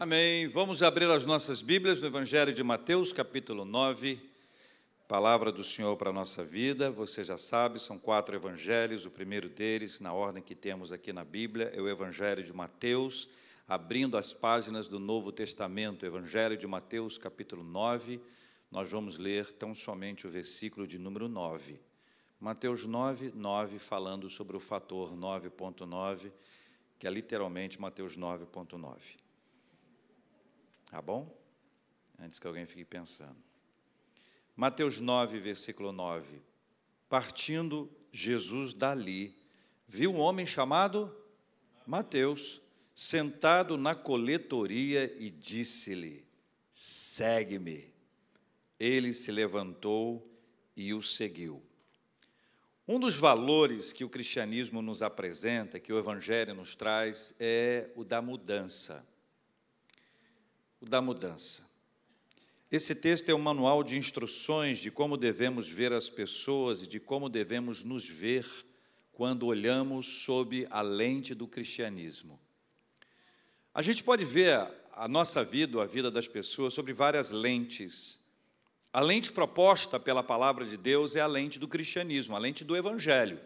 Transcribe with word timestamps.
Amém. 0.00 0.48
Vamos 0.48 0.82
abrir 0.82 1.10
as 1.10 1.26
nossas 1.26 1.60
Bíblias 1.60 2.00
no 2.00 2.06
Evangelho 2.06 2.54
de 2.54 2.62
Mateus, 2.62 3.12
capítulo 3.12 3.66
9. 3.66 4.18
Palavra 5.06 5.52
do 5.52 5.62
Senhor 5.62 5.94
para 5.98 6.08
a 6.08 6.12
nossa 6.12 6.42
vida. 6.42 6.90
Você 6.90 7.22
já 7.22 7.36
sabe, 7.36 7.78
são 7.78 7.98
quatro 7.98 8.34
evangelhos. 8.34 9.04
O 9.04 9.10
primeiro 9.10 9.50
deles, 9.50 10.00
na 10.00 10.14
ordem 10.14 10.42
que 10.42 10.54
temos 10.54 10.90
aqui 10.90 11.12
na 11.12 11.22
Bíblia, 11.22 11.70
é 11.74 11.82
o 11.82 11.86
Evangelho 11.86 12.42
de 12.42 12.50
Mateus, 12.50 13.28
abrindo 13.68 14.16
as 14.16 14.32
páginas 14.32 14.88
do 14.88 14.98
Novo 14.98 15.30
Testamento. 15.30 16.06
Evangelho 16.06 16.56
de 16.56 16.66
Mateus, 16.66 17.18
capítulo 17.18 17.62
9. 17.62 18.22
Nós 18.70 18.90
vamos 18.90 19.18
ler 19.18 19.52
tão 19.52 19.74
somente 19.74 20.26
o 20.26 20.30
versículo 20.30 20.86
de 20.86 20.98
número 20.98 21.28
9. 21.28 21.78
Mateus 22.40 22.86
9, 22.86 23.32
9, 23.34 23.78
falando 23.78 24.30
sobre 24.30 24.56
o 24.56 24.60
fator 24.60 25.12
9.9, 25.12 26.32
que 26.98 27.06
é 27.06 27.10
literalmente 27.10 27.78
Mateus 27.78 28.16
9.9. 28.16 28.96
Tá 30.90 31.00
bom? 31.00 31.32
Antes 32.18 32.40
que 32.40 32.46
alguém 32.48 32.66
fique 32.66 32.84
pensando. 32.84 33.36
Mateus 34.56 34.98
9, 34.98 35.38
versículo 35.38 35.92
9. 35.92 36.42
Partindo 37.08 37.88
Jesus 38.12 38.74
dali, 38.74 39.38
viu 39.86 40.12
um 40.12 40.18
homem 40.18 40.44
chamado 40.44 41.16
Mateus, 41.86 42.60
sentado 42.92 43.76
na 43.76 43.94
coletoria 43.94 45.14
e 45.16 45.30
disse-lhe: 45.30 46.26
Segue-me. 46.72 47.94
Ele 48.78 49.14
se 49.14 49.30
levantou 49.30 50.28
e 50.76 50.92
o 50.92 51.00
seguiu. 51.00 51.62
Um 52.88 52.98
dos 52.98 53.14
valores 53.14 53.92
que 53.92 54.02
o 54.02 54.08
cristianismo 54.08 54.82
nos 54.82 55.02
apresenta, 55.02 55.78
que 55.78 55.92
o 55.92 55.98
evangelho 55.98 56.52
nos 56.52 56.74
traz, 56.74 57.32
é 57.38 57.90
o 57.94 58.02
da 58.02 58.20
mudança 58.20 59.08
o 60.80 60.86
da 60.86 61.00
mudança. 61.00 61.68
Esse 62.70 62.94
texto 62.94 63.28
é 63.28 63.34
um 63.34 63.38
manual 63.38 63.82
de 63.82 63.98
instruções 63.98 64.78
de 64.78 64.90
como 64.90 65.16
devemos 65.16 65.68
ver 65.68 65.92
as 65.92 66.08
pessoas 66.08 66.82
e 66.82 66.86
de 66.86 67.00
como 67.00 67.28
devemos 67.28 67.82
nos 67.82 68.08
ver 68.08 68.46
quando 69.12 69.46
olhamos 69.46 70.06
sob 70.06 70.66
a 70.70 70.80
lente 70.80 71.34
do 71.34 71.46
cristianismo. 71.46 72.40
A 73.74 73.82
gente 73.82 74.02
pode 74.02 74.24
ver 74.24 74.66
a 74.92 75.06
nossa 75.06 75.44
vida, 75.44 75.82
a 75.82 75.86
vida 75.86 76.10
das 76.10 76.26
pessoas, 76.26 76.72
sobre 76.72 76.92
várias 76.92 77.30
lentes. 77.30 78.20
A 78.92 79.00
lente 79.00 79.30
proposta 79.32 80.00
pela 80.00 80.22
palavra 80.22 80.64
de 80.64 80.76
Deus 80.76 81.14
é 81.14 81.20
a 81.20 81.26
lente 81.26 81.58
do 81.58 81.68
cristianismo, 81.68 82.34
a 82.34 82.38
lente 82.38 82.64
do 82.64 82.76
evangelho. 82.76 83.38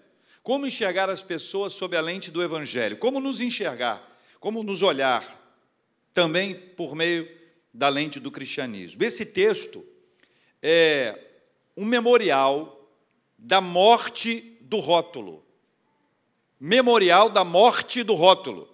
Como 0.42 0.66
enxergar 0.66 1.08
as 1.08 1.22
pessoas 1.22 1.72
sob 1.72 1.96
a 1.96 2.00
lente 2.00 2.30
do 2.30 2.42
evangelho? 2.42 2.98
Como 2.98 3.18
nos 3.18 3.40
enxergar? 3.40 4.02
Como 4.38 4.62
nos 4.62 4.82
olhar? 4.82 5.43
Também 6.14 6.54
por 6.54 6.94
meio 6.94 7.28
da 7.72 7.88
lente 7.88 8.20
do 8.20 8.30
cristianismo. 8.30 9.02
Esse 9.02 9.26
texto 9.26 9.84
é 10.62 11.18
um 11.76 11.84
memorial 11.84 12.88
da 13.36 13.60
morte 13.60 14.56
do 14.62 14.78
rótulo. 14.78 15.44
Memorial 16.58 17.28
da 17.28 17.44
morte 17.44 18.04
do 18.04 18.14
rótulo. 18.14 18.68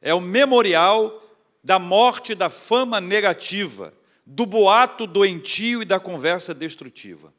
É 0.00 0.14
o 0.14 0.20
memorial 0.20 1.22
da 1.62 1.78
morte 1.78 2.34
da 2.34 2.48
fama 2.48 3.00
negativa, 3.00 3.92
do 4.24 4.46
boato 4.46 5.06
doentio 5.06 5.82
e 5.82 5.84
da 5.84 6.00
conversa 6.00 6.54
destrutiva. 6.54 7.32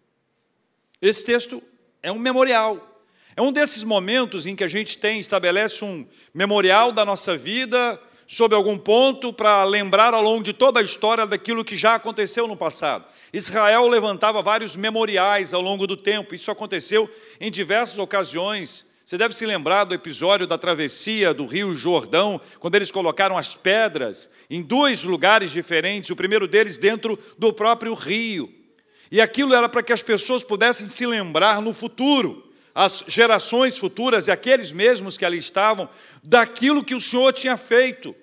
Esse 1.02 1.26
texto 1.26 1.64
é 2.04 2.12
um 2.12 2.20
memorial. 2.20 3.02
É 3.36 3.42
um 3.42 3.52
desses 3.52 3.84
momentos 3.84 4.46
em 4.46 4.56
que 4.56 4.64
a 4.64 4.68
gente 4.68 4.98
tem, 4.98 5.20
estabelece 5.20 5.84
um 5.84 6.08
memorial 6.34 6.92
da 6.92 7.06
nossa 7.06 7.38
vida, 7.38 8.00
sobre 8.28 8.58
algum 8.58 8.78
ponto 8.78 9.32
para 9.32 9.64
lembrar 9.64 10.14
ao 10.14 10.22
longo 10.22 10.44
de 10.44 10.52
toda 10.52 10.82
a 10.82 10.84
história 10.84 11.26
daquilo 11.26 11.64
que 11.64 11.78
já 11.78 11.96
aconteceu 11.96 12.48
no 12.48 12.58
passado. 12.58 13.06
Israel 13.32 13.88
levantava 13.88 14.42
vários 14.42 14.76
memoriais 14.76 15.54
ao 15.54 15.62
longo 15.62 15.88
do 15.88 15.96
tempo, 15.96 16.36
isso 16.36 16.52
aconteceu 16.52 17.10
em 17.40 17.50
diversas 17.50 17.98
ocasiões. 17.98 18.88
Você 19.06 19.18
deve 19.18 19.34
se 19.34 19.46
lembrar 19.46 19.86
do 19.86 19.96
episódio 19.96 20.46
da 20.46 20.58
travessia 20.58 21.34
do 21.34 21.46
Rio 21.46 21.74
Jordão, 21.74 22.42
quando 22.60 22.76
eles 22.76 22.92
colocaram 22.92 23.38
as 23.38 23.56
pedras 23.56 24.30
em 24.50 24.62
dois 24.62 25.04
lugares 25.04 25.52
diferentes, 25.52 26.10
o 26.10 26.16
primeiro 26.16 26.48
deles 26.48 26.78
dentro 26.78 27.18
do 27.38 27.54
próprio 27.54 27.94
rio. 27.94 28.54
E 29.10 29.22
aquilo 29.22 29.54
era 29.54 29.70
para 29.70 29.84
que 29.84 29.94
as 29.94 30.02
pessoas 30.02 30.44
pudessem 30.44 30.88
se 30.88 31.06
lembrar 31.06 31.62
no 31.62 31.74
futuro, 31.74 32.44
as 32.76 33.04
gerações 33.08 33.78
futuras 33.78 34.28
e 34.28 34.32
aqueles 34.32 34.72
mesmos 34.72 35.18
que 35.18 35.26
ali 35.26 35.38
estavam, 35.38 35.90
daquilo 36.28 36.84
que 36.84 36.94
o 36.94 37.00
Senhor 37.00 37.32
tinha 37.32 37.56
feito, 37.56 38.14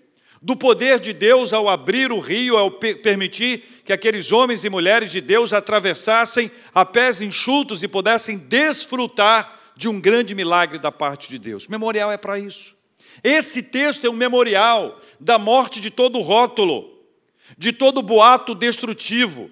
do 0.43 0.55
poder 0.55 1.01
de 1.01 1.15
Deus 1.15 1.55
ao 1.55 1.71
abrir 1.71 2.13
o 2.13 2.19
rio, 2.19 2.59
ao 2.59 2.71
permitir 2.71 3.83
que 3.83 3.95
aqueles 3.95 4.31
homens 4.31 4.63
e 4.63 4.69
mulheres 4.69 5.11
de 5.11 5.23
Deus 5.23 5.55
atravessassem 5.55 6.51
a 6.75 6.85
pés 6.85 7.23
enxutos 7.23 7.83
e 7.83 7.89
pudessem 7.89 8.37
desfrutar 8.37 9.59
de 9.75 9.89
um 9.89 9.99
grande 9.99 10.35
milagre 10.35 10.79
da 10.79 10.93
parte 10.93 11.31
de 11.31 11.39
Deus. 11.39 11.67
memorial 11.67 12.13
é 12.13 12.19
para 12.19 12.39
isso. 12.39 12.77
Esse 13.23 13.63
texto 13.63 14.07
é 14.07 14.11
um 14.11 14.15
memorial 14.15 15.01
da 15.19 15.39
morte 15.39 15.81
de 15.81 15.91
todo 15.91 16.21
rótulo, 16.21 17.01
de 17.57 17.73
todo 17.73 18.03
boato 18.03 18.55
destrutivo, 18.55 19.51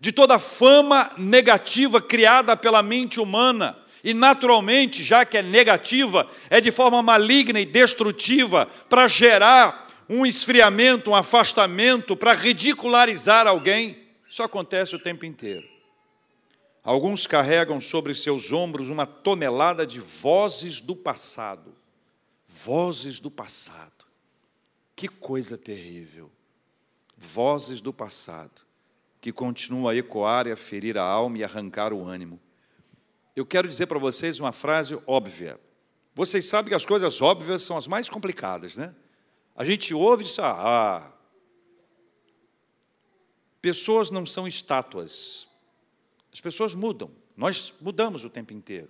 de 0.00 0.10
toda 0.10 0.40
fama 0.40 1.12
negativa 1.16 2.02
criada 2.02 2.56
pela 2.56 2.82
mente 2.82 3.20
humana 3.20 3.83
e 4.04 4.12
naturalmente, 4.12 5.02
já 5.02 5.24
que 5.24 5.38
é 5.38 5.42
negativa, 5.42 6.30
é 6.50 6.60
de 6.60 6.70
forma 6.70 7.02
maligna 7.02 7.58
e 7.58 7.64
destrutiva 7.64 8.66
para 8.86 9.08
gerar 9.08 9.88
um 10.10 10.26
esfriamento, 10.26 11.10
um 11.10 11.14
afastamento, 11.14 12.14
para 12.14 12.34
ridicularizar 12.34 13.46
alguém. 13.46 13.96
Isso 14.28 14.42
acontece 14.42 14.94
o 14.94 14.98
tempo 14.98 15.24
inteiro. 15.24 15.66
Alguns 16.82 17.26
carregam 17.26 17.80
sobre 17.80 18.14
seus 18.14 18.52
ombros 18.52 18.90
uma 18.90 19.06
tonelada 19.06 19.86
de 19.86 20.00
vozes 20.00 20.82
do 20.82 20.94
passado. 20.94 21.74
Vozes 22.46 23.18
do 23.18 23.30
passado. 23.30 24.04
Que 24.94 25.08
coisa 25.08 25.56
terrível. 25.56 26.30
Vozes 27.16 27.80
do 27.80 27.90
passado, 27.90 28.60
que 29.18 29.32
continuam 29.32 29.88
a 29.88 29.96
ecoar 29.96 30.46
e 30.46 30.52
a 30.52 30.56
ferir 30.56 30.98
a 30.98 31.02
alma 31.02 31.38
e 31.38 31.44
arrancar 31.44 31.90
o 31.90 32.04
ânimo 32.06 32.38
eu 33.34 33.44
quero 33.44 33.68
dizer 33.68 33.86
para 33.86 33.98
vocês 33.98 34.38
uma 34.38 34.52
frase 34.52 34.98
óbvia. 35.06 35.58
Vocês 36.14 36.46
sabem 36.46 36.68
que 36.68 36.74
as 36.74 36.86
coisas 36.86 37.20
óbvias 37.20 37.62
são 37.62 37.76
as 37.76 37.86
mais 37.86 38.08
complicadas, 38.08 38.76
né? 38.76 38.94
A 39.56 39.64
gente 39.64 39.92
ouve 39.92 40.22
e 40.22 40.26
diz, 40.26 40.38
ah, 40.38 41.12
pessoas 43.60 44.10
não 44.10 44.24
são 44.24 44.46
estátuas. 44.46 45.48
As 46.32 46.40
pessoas 46.40 46.74
mudam. 46.74 47.10
Nós 47.36 47.74
mudamos 47.80 48.24
o 48.24 48.30
tempo 48.30 48.52
inteiro. 48.52 48.88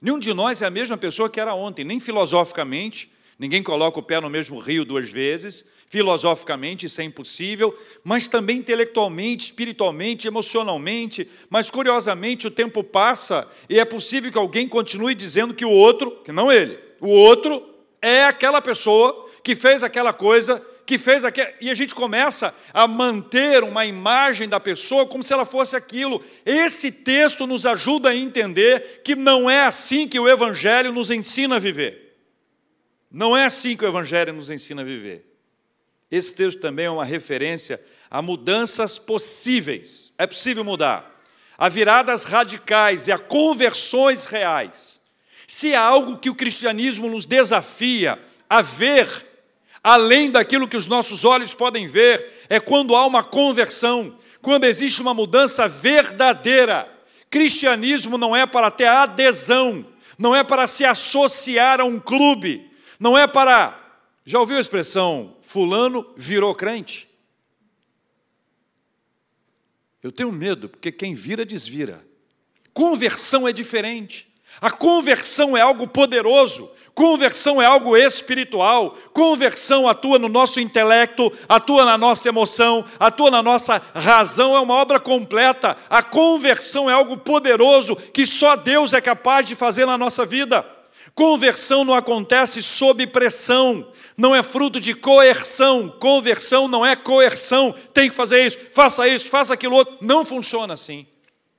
Nenhum 0.00 0.18
de 0.18 0.32
nós 0.32 0.62
é 0.62 0.66
a 0.66 0.70
mesma 0.70 0.96
pessoa 0.96 1.28
que 1.28 1.40
era 1.40 1.54
ontem, 1.54 1.84
nem 1.84 1.98
filosoficamente, 1.98 3.12
ninguém 3.38 3.62
coloca 3.62 3.98
o 3.98 4.02
pé 4.02 4.20
no 4.20 4.28
mesmo 4.28 4.58
rio 4.58 4.84
duas 4.84 5.10
vezes, 5.10 5.64
filosoficamente 5.88 6.86
isso 6.86 7.00
é 7.00 7.04
impossível, 7.04 7.76
mas 8.04 8.26
também 8.26 8.58
intelectualmente, 8.58 9.46
espiritualmente, 9.46 10.26
emocionalmente. 10.26 11.28
Mas 11.48 11.70
curiosamente 11.70 12.46
o 12.46 12.50
tempo 12.50 12.84
passa 12.84 13.48
e 13.68 13.78
é 13.78 13.84
possível 13.84 14.30
que 14.30 14.38
alguém 14.38 14.68
continue 14.68 15.14
dizendo 15.14 15.54
que 15.54 15.64
o 15.64 15.70
outro, 15.70 16.10
que 16.24 16.32
não 16.32 16.52
ele, 16.52 16.78
o 17.00 17.08
outro 17.08 17.62
é 18.02 18.24
aquela 18.24 18.60
pessoa 18.60 19.28
que 19.42 19.56
fez 19.56 19.82
aquela 19.82 20.12
coisa, 20.12 20.64
que 20.84 20.98
fez 20.98 21.24
aquilo, 21.24 21.48
e 21.60 21.70
a 21.70 21.74
gente 21.74 21.94
começa 21.94 22.54
a 22.72 22.86
manter 22.86 23.62
uma 23.62 23.86
imagem 23.86 24.48
da 24.48 24.60
pessoa 24.60 25.06
como 25.06 25.24
se 25.24 25.32
ela 25.32 25.46
fosse 25.46 25.74
aquilo. 25.74 26.22
Esse 26.44 26.92
texto 26.92 27.46
nos 27.46 27.64
ajuda 27.64 28.10
a 28.10 28.16
entender 28.16 29.00
que 29.04 29.14
não 29.14 29.48
é 29.48 29.64
assim 29.64 30.06
que 30.06 30.20
o 30.20 30.28
Evangelho 30.28 30.92
nos 30.92 31.10
ensina 31.10 31.56
a 31.56 31.58
viver. 31.58 32.07
Não 33.10 33.36
é 33.36 33.44
assim 33.44 33.76
que 33.76 33.84
o 33.84 33.88
Evangelho 33.88 34.32
nos 34.32 34.50
ensina 34.50 34.82
a 34.82 34.84
viver. 34.84 35.24
Esse 36.10 36.34
texto 36.34 36.60
também 36.60 36.86
é 36.86 36.90
uma 36.90 37.04
referência 37.04 37.80
a 38.10 38.22
mudanças 38.22 38.98
possíveis. 38.98 40.12
É 40.16 40.26
possível 40.26 40.64
mudar. 40.64 41.18
A 41.56 41.68
viradas 41.68 42.24
radicais 42.24 43.06
e 43.06 43.12
a 43.12 43.18
conversões 43.18 44.26
reais. 44.26 45.00
Se 45.46 45.74
há 45.74 45.80
algo 45.80 46.18
que 46.18 46.30
o 46.30 46.34
cristianismo 46.34 47.08
nos 47.08 47.24
desafia 47.24 48.18
a 48.48 48.62
ver, 48.62 49.08
além 49.82 50.30
daquilo 50.30 50.68
que 50.68 50.76
os 50.76 50.86
nossos 50.86 51.24
olhos 51.24 51.54
podem 51.54 51.86
ver, 51.86 52.44
é 52.48 52.60
quando 52.60 52.94
há 52.94 53.06
uma 53.06 53.24
conversão, 53.24 54.16
quando 54.40 54.64
existe 54.64 55.02
uma 55.02 55.14
mudança 55.14 55.68
verdadeira. 55.68 56.88
Cristianismo 57.30 58.16
não 58.16 58.34
é 58.34 58.46
para 58.46 58.70
ter 58.70 58.86
adesão, 58.86 59.84
não 60.18 60.34
é 60.34 60.42
para 60.42 60.66
se 60.66 60.84
associar 60.84 61.80
a 61.80 61.84
um 61.84 61.98
clube, 62.00 62.67
não 62.98 63.16
é 63.16 63.26
para. 63.26 63.78
Já 64.24 64.40
ouviu 64.40 64.58
a 64.58 64.60
expressão 64.60 65.36
Fulano 65.40 66.06
virou 66.16 66.54
crente. 66.54 67.08
Eu 70.02 70.12
tenho 70.12 70.30
medo, 70.30 70.68
porque 70.68 70.92
quem 70.92 71.14
vira, 71.14 71.44
desvira. 71.44 72.04
Conversão 72.72 73.48
é 73.48 73.52
diferente. 73.52 74.28
A 74.60 74.70
conversão 74.70 75.56
é 75.56 75.60
algo 75.60 75.86
poderoso. 75.88 76.70
Conversão 76.94 77.62
é 77.62 77.64
algo 77.64 77.96
espiritual. 77.96 78.96
Conversão 79.12 79.88
atua 79.88 80.18
no 80.18 80.28
nosso 80.28 80.60
intelecto, 80.60 81.32
atua 81.48 81.84
na 81.84 81.96
nossa 81.96 82.28
emoção, 82.28 82.84
atua 82.98 83.30
na 83.30 83.42
nossa 83.42 83.80
razão. 83.94 84.56
É 84.56 84.60
uma 84.60 84.74
obra 84.74 84.98
completa. 84.98 85.76
A 85.88 86.02
conversão 86.02 86.90
é 86.90 86.92
algo 86.92 87.16
poderoso 87.16 87.96
que 87.96 88.26
só 88.26 88.56
Deus 88.56 88.92
é 88.92 89.00
capaz 89.00 89.46
de 89.46 89.54
fazer 89.54 89.86
na 89.86 89.96
nossa 89.96 90.26
vida. 90.26 90.66
Conversão 91.14 91.84
não 91.84 91.94
acontece 91.94 92.62
sob 92.62 93.06
pressão, 93.06 93.90
não 94.16 94.34
é 94.34 94.42
fruto 94.42 94.80
de 94.80 94.94
coerção. 94.94 95.88
Conversão 95.88 96.66
não 96.66 96.84
é 96.84 96.96
coerção. 96.96 97.72
Tem 97.94 98.08
que 98.08 98.14
fazer 98.14 98.44
isso, 98.44 98.58
faça 98.72 99.06
isso, 99.06 99.28
faça 99.28 99.54
aquilo 99.54 99.76
outro. 99.76 99.96
Não 100.00 100.24
funciona 100.24 100.74
assim. 100.74 101.06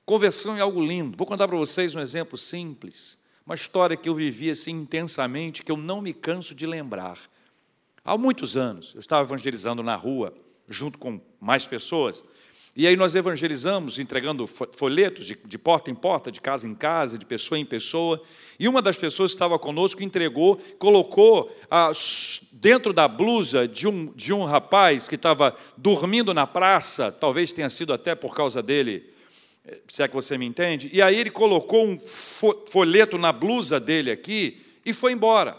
Conversão 0.04 0.56
é 0.56 0.60
algo 0.60 0.84
lindo. 0.84 1.16
Vou 1.16 1.26
contar 1.26 1.48
para 1.48 1.56
vocês 1.56 1.94
um 1.94 2.00
exemplo 2.00 2.36
simples. 2.36 3.18
Uma 3.46 3.54
história 3.54 3.96
que 3.96 4.08
eu 4.08 4.14
vivi 4.14 4.50
assim 4.50 4.72
intensamente, 4.72 5.62
que 5.62 5.72
eu 5.72 5.76
não 5.76 6.02
me 6.02 6.12
canso 6.12 6.54
de 6.54 6.66
lembrar. 6.66 7.18
Há 8.04 8.18
muitos 8.18 8.56
anos, 8.56 8.92
eu 8.94 9.00
estava 9.00 9.26
evangelizando 9.26 9.82
na 9.82 9.94
rua, 9.94 10.34
junto 10.68 10.98
com 10.98 11.20
mais 11.40 11.66
pessoas, 11.66 12.22
e 12.76 12.86
aí 12.86 12.94
nós 12.94 13.14
evangelizamos, 13.14 13.98
entregando 13.98 14.46
folhetos 14.46 15.26
de, 15.26 15.36
de, 15.44 15.58
porta 15.58 15.90
em 15.90 15.94
porta, 15.94 16.30
de 16.30 16.40
casa 16.40 16.68
em 16.68 16.74
casa, 16.74 17.18
de 17.18 17.26
pessoa 17.26 17.58
em 17.58 17.64
pessoa. 17.64 18.22
E 18.60 18.68
uma 18.68 18.80
das 18.80 18.96
pessoas 18.96 19.32
que 19.32 19.36
estava 19.36 19.58
conosco 19.58 20.02
entregou, 20.04 20.56
colocou 20.78 21.54
ah, 21.68 21.90
dentro 22.52 22.92
da 22.92 23.08
blusa 23.08 23.66
de 23.66 23.88
um, 23.88 24.12
de 24.14 24.32
um 24.32 24.44
rapaz 24.44 25.08
que 25.08 25.16
estava 25.16 25.56
dormindo 25.76 26.32
na 26.32 26.46
praça, 26.46 27.10
talvez 27.10 27.52
tenha 27.52 27.68
sido 27.68 27.92
até 27.92 28.14
por 28.14 28.36
causa 28.36 28.62
dele, 28.62 29.04
eh, 29.66 29.80
se 29.88 30.02
é 30.04 30.08
que 30.08 30.14
você 30.14 30.38
me 30.38 30.46
entende. 30.46 30.88
E 30.92 31.02
aí 31.02 31.18
ele 31.18 31.30
colocou 31.30 31.84
um 31.84 31.98
folheto 31.98 33.18
na 33.18 33.32
blusa 33.32 33.80
dele 33.80 34.12
aqui 34.12 34.62
e 34.86 34.92
foi 34.92 35.12
embora. 35.12 35.58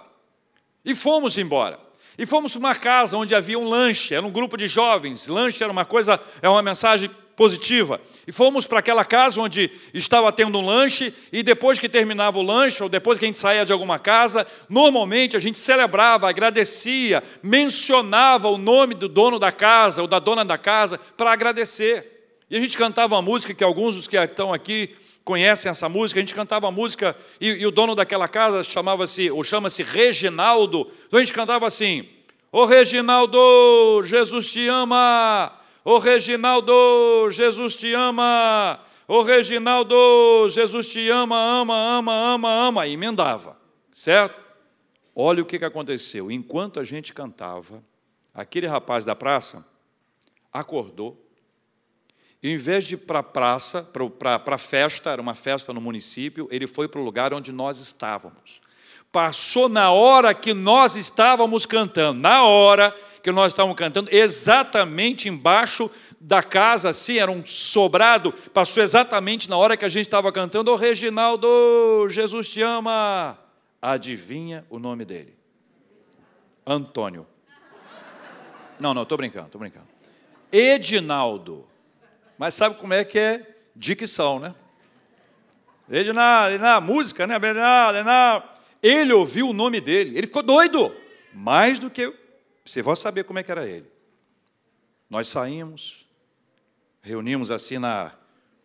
E 0.85 0.95
fomos 0.95 1.37
embora. 1.37 1.77
E 2.17 2.25
fomos 2.25 2.53
para 2.53 2.59
uma 2.59 2.75
casa 2.75 3.17
onde 3.17 3.33
havia 3.33 3.57
um 3.57 3.67
lanche, 3.67 4.13
era 4.13 4.25
um 4.25 4.31
grupo 4.31 4.57
de 4.57 4.67
jovens. 4.67 5.27
Lanche 5.27 5.63
era 5.63 5.71
uma 5.71 5.85
coisa, 5.85 6.19
é 6.41 6.49
uma 6.49 6.61
mensagem 6.61 7.09
positiva. 7.35 7.99
E 8.27 8.31
fomos 8.31 8.67
para 8.67 8.79
aquela 8.79 9.03
casa 9.03 9.41
onde 9.41 9.71
estava 9.93 10.31
tendo 10.31 10.59
um 10.59 10.65
lanche, 10.65 11.13
e 11.31 11.41
depois 11.41 11.79
que 11.79 11.89
terminava 11.89 12.37
o 12.37 12.43
lanche, 12.43 12.83
ou 12.83 12.89
depois 12.89 13.17
que 13.17 13.25
a 13.25 13.27
gente 13.27 13.37
saía 13.37 13.65
de 13.65 13.71
alguma 13.71 13.97
casa, 13.97 14.45
normalmente 14.69 15.35
a 15.35 15.39
gente 15.39 15.57
celebrava, 15.57 16.29
agradecia, 16.29 17.23
mencionava 17.41 18.47
o 18.47 18.57
nome 18.57 18.93
do 18.93 19.07
dono 19.07 19.39
da 19.39 19.51
casa 19.51 20.01
ou 20.01 20.07
da 20.07 20.19
dona 20.19 20.45
da 20.45 20.57
casa 20.57 20.99
para 21.17 21.31
agradecer. 21.31 22.35
E 22.49 22.57
a 22.57 22.59
gente 22.59 22.77
cantava 22.77 23.15
uma 23.15 23.21
música 23.21 23.53
que 23.53 23.63
alguns 23.63 23.95
dos 23.95 24.07
que 24.07 24.17
estão 24.17 24.53
aqui 24.53 24.95
conhecem 25.23 25.69
essa 25.69 25.87
música, 25.87 26.19
a 26.19 26.23
gente 26.23 26.35
cantava 26.35 26.67
a 26.67 26.71
música 26.71 27.15
e, 27.39 27.47
e 27.49 27.65
o 27.65 27.71
dono 27.71 27.95
daquela 27.95 28.27
casa 28.27 28.63
chamava-se, 28.63 29.29
ou 29.31 29.43
chama-se 29.43 29.83
Reginaldo. 29.83 30.89
Então 31.07 31.19
a 31.19 31.23
gente 31.23 31.33
cantava 31.33 31.67
assim: 31.67 32.07
Ô 32.51 32.65
Reginaldo, 32.65 34.03
Jesus 34.03 34.51
te 34.51 34.67
ama. 34.67 35.57
Ô 35.83 35.97
Reginaldo, 35.97 37.29
Jesus 37.31 37.75
te 37.75 37.93
ama. 37.93 38.79
Ô 39.07 39.21
Reginaldo, 39.21 40.47
Jesus 40.49 40.89
te 40.89 41.09
ama, 41.09 41.35
ama, 41.35 41.97
ama, 41.97 42.33
ama, 42.33 42.67
ama. 42.67 42.87
E 42.87 42.93
emendava, 42.93 43.57
certo? 43.91 44.41
Olha 45.15 45.41
o 45.41 45.45
que 45.45 45.63
aconteceu. 45.63 46.31
Enquanto 46.31 46.79
a 46.79 46.83
gente 46.83 47.13
cantava, 47.13 47.83
aquele 48.33 48.67
rapaz 48.67 49.05
da 49.05 49.15
praça 49.15 49.65
acordou 50.51 51.17
em 52.43 52.57
vez 52.57 52.85
de 52.85 52.95
ir 52.95 52.99
para 52.99 53.19
a 53.19 53.23
praça, 53.23 53.87
para 54.17 54.55
a 54.55 54.57
festa, 54.57 55.11
era 55.11 55.21
uma 55.21 55.35
festa 55.35 55.71
no 55.71 55.79
município, 55.79 56.47
ele 56.49 56.65
foi 56.65 56.87
para 56.87 56.99
o 56.99 57.03
lugar 57.03 57.33
onde 57.33 57.51
nós 57.51 57.79
estávamos. 57.79 58.61
Passou 59.11 59.69
na 59.69 59.91
hora 59.91 60.33
que 60.33 60.53
nós 60.53 60.95
estávamos 60.95 61.65
cantando, 61.65 62.19
na 62.19 62.43
hora 62.43 62.95
que 63.21 63.31
nós 63.31 63.53
estávamos 63.53 63.77
cantando, 63.77 64.09
exatamente 64.11 65.29
embaixo 65.29 65.91
da 66.19 66.41
casa, 66.41 66.89
assim, 66.89 67.17
era 67.17 67.29
um 67.29 67.45
sobrado, 67.45 68.31
passou 68.53 68.81
exatamente 68.81 69.49
na 69.49 69.57
hora 69.57 69.77
que 69.77 69.85
a 69.85 69.89
gente 69.89 70.05
estava 70.05 70.31
cantando, 70.31 70.71
ô 70.71 70.75
Reginaldo, 70.75 72.07
Jesus 72.09 72.49
te 72.51 72.61
ama. 72.61 73.37
Adivinha 73.79 74.65
o 74.69 74.79
nome 74.79 75.05
dele? 75.05 75.35
Antônio. 76.65 77.27
Não, 78.79 78.93
não, 78.93 79.03
estou 79.03 79.17
brincando, 79.17 79.47
estou 79.47 79.59
brincando. 79.59 79.87
Edinaldo. 80.51 81.70
Mas 82.41 82.55
sabe 82.55 82.73
como 82.79 82.91
é 82.91 83.05
que 83.05 83.19
é 83.19 83.45
dicção, 83.75 84.39
né? 84.39 84.55
Edinaldo, 85.87 86.55
Edinaldo, 86.55 86.87
música, 86.87 87.27
né? 87.27 87.35
Edinaldo, 87.35 87.99
Edinaldo. 87.99 88.47
Ele 88.81 89.13
ouviu 89.13 89.49
o 89.49 89.53
nome 89.53 89.79
dele, 89.79 90.17
ele 90.17 90.25
ficou 90.25 90.41
doido. 90.41 90.91
Mais 91.35 91.77
do 91.77 91.87
que. 91.87 92.11
Você 92.65 92.81
vai 92.81 92.95
saber 92.95 93.25
como 93.25 93.37
é 93.37 93.43
que 93.43 93.51
era 93.51 93.67
ele. 93.67 93.85
Nós 95.07 95.27
saímos, 95.27 96.07
reunimos 97.03 97.51
assim 97.51 97.77
na 97.77 98.11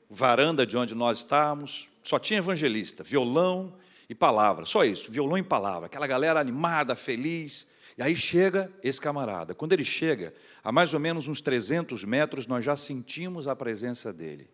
varanda 0.09 0.67
de 0.67 0.75
onde 0.75 0.95
nós 0.95 1.19
estávamos, 1.19 1.87
só 2.03 2.19
tinha 2.19 2.39
evangelista, 2.39 3.05
violão 3.05 3.75
e 4.09 4.15
palavra, 4.15 4.65
só 4.65 4.87
isso, 4.87 5.13
violão 5.13 5.37
e 5.37 5.43
palavra, 5.43 5.85
aquela 5.85 6.07
galera 6.07 6.41
animada, 6.41 6.95
feliz. 6.95 7.75
E 7.99 8.03
aí 8.03 8.17
chega 8.17 8.73
esse 8.83 8.99
camarada. 9.01 9.55
Quando 9.55 9.75
ele 9.75 9.85
chega, 9.85 10.35
a 10.67 10.73
mais 10.73 10.93
ou 10.93 10.99
menos 10.99 11.29
uns 11.29 11.41
300 11.41 12.03
metros, 12.03 12.49
nós 12.49 12.65
já 12.65 12.75
sentimos 12.75 13.47
a 13.47 13.55
presença 13.55 14.13
dele. 14.13 14.51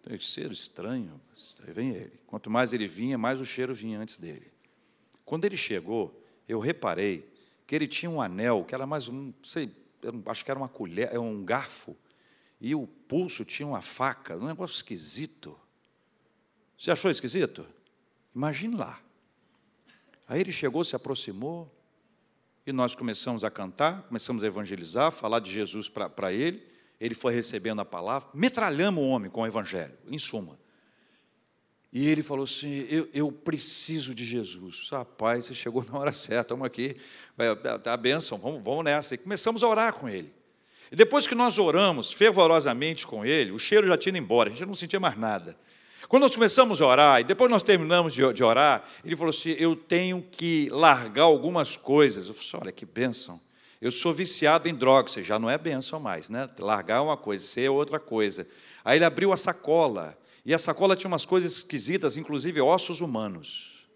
Tem 0.00 0.18
cheiro 0.18 0.54
estranho. 0.54 1.20
Vem 1.74 1.90
ele. 1.90 2.18
Quanto 2.26 2.48
mais 2.48 2.72
ele 2.72 2.88
vinha, 2.88 3.18
mais 3.18 3.38
o 3.38 3.44
cheiro 3.44 3.74
vinha 3.74 4.00
antes 4.00 4.16
dele. 4.16 4.50
Quando 5.26 5.44
ele 5.44 5.58
chegou, 5.58 6.24
eu 6.48 6.58
reparei 6.58 7.30
que 7.66 7.74
ele 7.74 7.86
tinha 7.86 8.08
um 8.08 8.22
anel, 8.22 8.64
que 8.64 8.74
era 8.74 8.86
mais 8.86 9.06
um, 9.06 9.30
sei, 9.42 9.70
acho 10.24 10.42
que 10.42 10.50
era 10.50 10.58
uma 10.58 10.70
colher, 10.70 11.10
é 11.12 11.18
um 11.18 11.44
garfo, 11.44 11.94
e 12.58 12.74
o 12.74 12.86
pulso 12.86 13.44
tinha 13.44 13.68
uma 13.68 13.82
faca, 13.82 14.38
um 14.38 14.46
negócio 14.46 14.76
esquisito. 14.76 15.54
Você 16.78 16.90
achou 16.90 17.10
esquisito? 17.10 17.66
Imagine 18.34 18.76
lá. 18.76 19.05
Aí 20.28 20.40
ele 20.40 20.52
chegou, 20.52 20.84
se 20.84 20.96
aproximou, 20.96 21.72
e 22.66 22.72
nós 22.72 22.94
começamos 22.94 23.44
a 23.44 23.50
cantar, 23.50 24.02
começamos 24.02 24.42
a 24.42 24.46
evangelizar, 24.46 25.12
falar 25.12 25.38
de 25.38 25.52
Jesus 25.52 25.88
para 25.88 26.32
ele. 26.32 26.66
Ele 27.00 27.14
foi 27.14 27.32
recebendo 27.32 27.80
a 27.80 27.84
palavra, 27.84 28.28
metralhamos 28.34 29.04
o 29.04 29.06
homem 29.06 29.30
com 29.30 29.42
o 29.42 29.46
evangelho, 29.46 29.94
em 30.08 30.18
suma. 30.18 30.58
E 31.92 32.08
ele 32.08 32.22
falou 32.22 32.44
assim: 32.44 32.86
Eu, 32.90 33.08
eu 33.14 33.30
preciso 33.30 34.14
de 34.14 34.24
Jesus. 34.24 34.88
Rapaz, 34.90 35.44
você 35.44 35.54
chegou 35.54 35.84
na 35.84 35.98
hora 35.98 36.12
certa, 36.12 36.42
estamos 36.54 36.66
aqui, 36.66 36.96
tá 37.82 37.92
a 37.92 37.96
bênção, 37.96 38.36
vamos, 38.36 38.62
vamos 38.64 38.84
nessa. 38.84 39.14
E 39.14 39.18
começamos 39.18 39.62
a 39.62 39.68
orar 39.68 39.92
com 39.92 40.08
ele. 40.08 40.34
E 40.90 40.96
depois 40.96 41.26
que 41.26 41.34
nós 41.34 41.58
oramos 41.58 42.12
fervorosamente 42.12 43.06
com 43.06 43.24
ele, 43.24 43.52
o 43.52 43.58
cheiro 43.58 43.86
já 43.86 43.96
tinha 43.96 44.10
ido 44.10 44.18
embora, 44.18 44.48
a 44.48 44.52
gente 44.52 44.66
não 44.66 44.74
sentia 44.74 45.00
mais 45.00 45.16
nada. 45.16 45.56
Quando 46.08 46.22
nós 46.22 46.34
começamos 46.34 46.80
a 46.80 46.86
orar, 46.86 47.20
e 47.20 47.24
depois 47.24 47.50
nós 47.50 47.62
terminamos 47.62 48.14
de, 48.14 48.32
de 48.32 48.44
orar, 48.44 48.84
ele 49.04 49.16
falou 49.16 49.30
assim: 49.30 49.50
Eu 49.58 49.74
tenho 49.74 50.22
que 50.22 50.68
largar 50.70 51.24
algumas 51.24 51.76
coisas. 51.76 52.28
Eu 52.28 52.34
falei 52.34 52.48
assim: 52.48 52.56
Olha 52.62 52.72
que 52.72 52.86
bênção. 52.86 53.40
Eu 53.80 53.90
sou 53.90 54.12
viciado 54.12 54.68
em 54.68 54.74
drogas, 54.74 55.12
você 55.12 55.22
já 55.22 55.38
não 55.38 55.50
é 55.50 55.58
bênção 55.58 56.00
mais, 56.00 56.30
né? 56.30 56.48
Largar 56.58 57.02
uma 57.02 57.16
coisa, 57.16 57.44
ser 57.44 57.64
é 57.64 57.70
outra 57.70 58.00
coisa. 58.00 58.48
Aí 58.84 58.98
ele 58.98 59.04
abriu 59.04 59.32
a 59.32 59.36
sacola, 59.36 60.16
e 60.44 60.54
a 60.54 60.58
sacola 60.58 60.96
tinha 60.96 61.08
umas 61.08 61.26
coisas 61.26 61.58
esquisitas, 61.58 62.16
inclusive 62.16 62.60
ossos 62.60 63.00
humanos. 63.00 63.86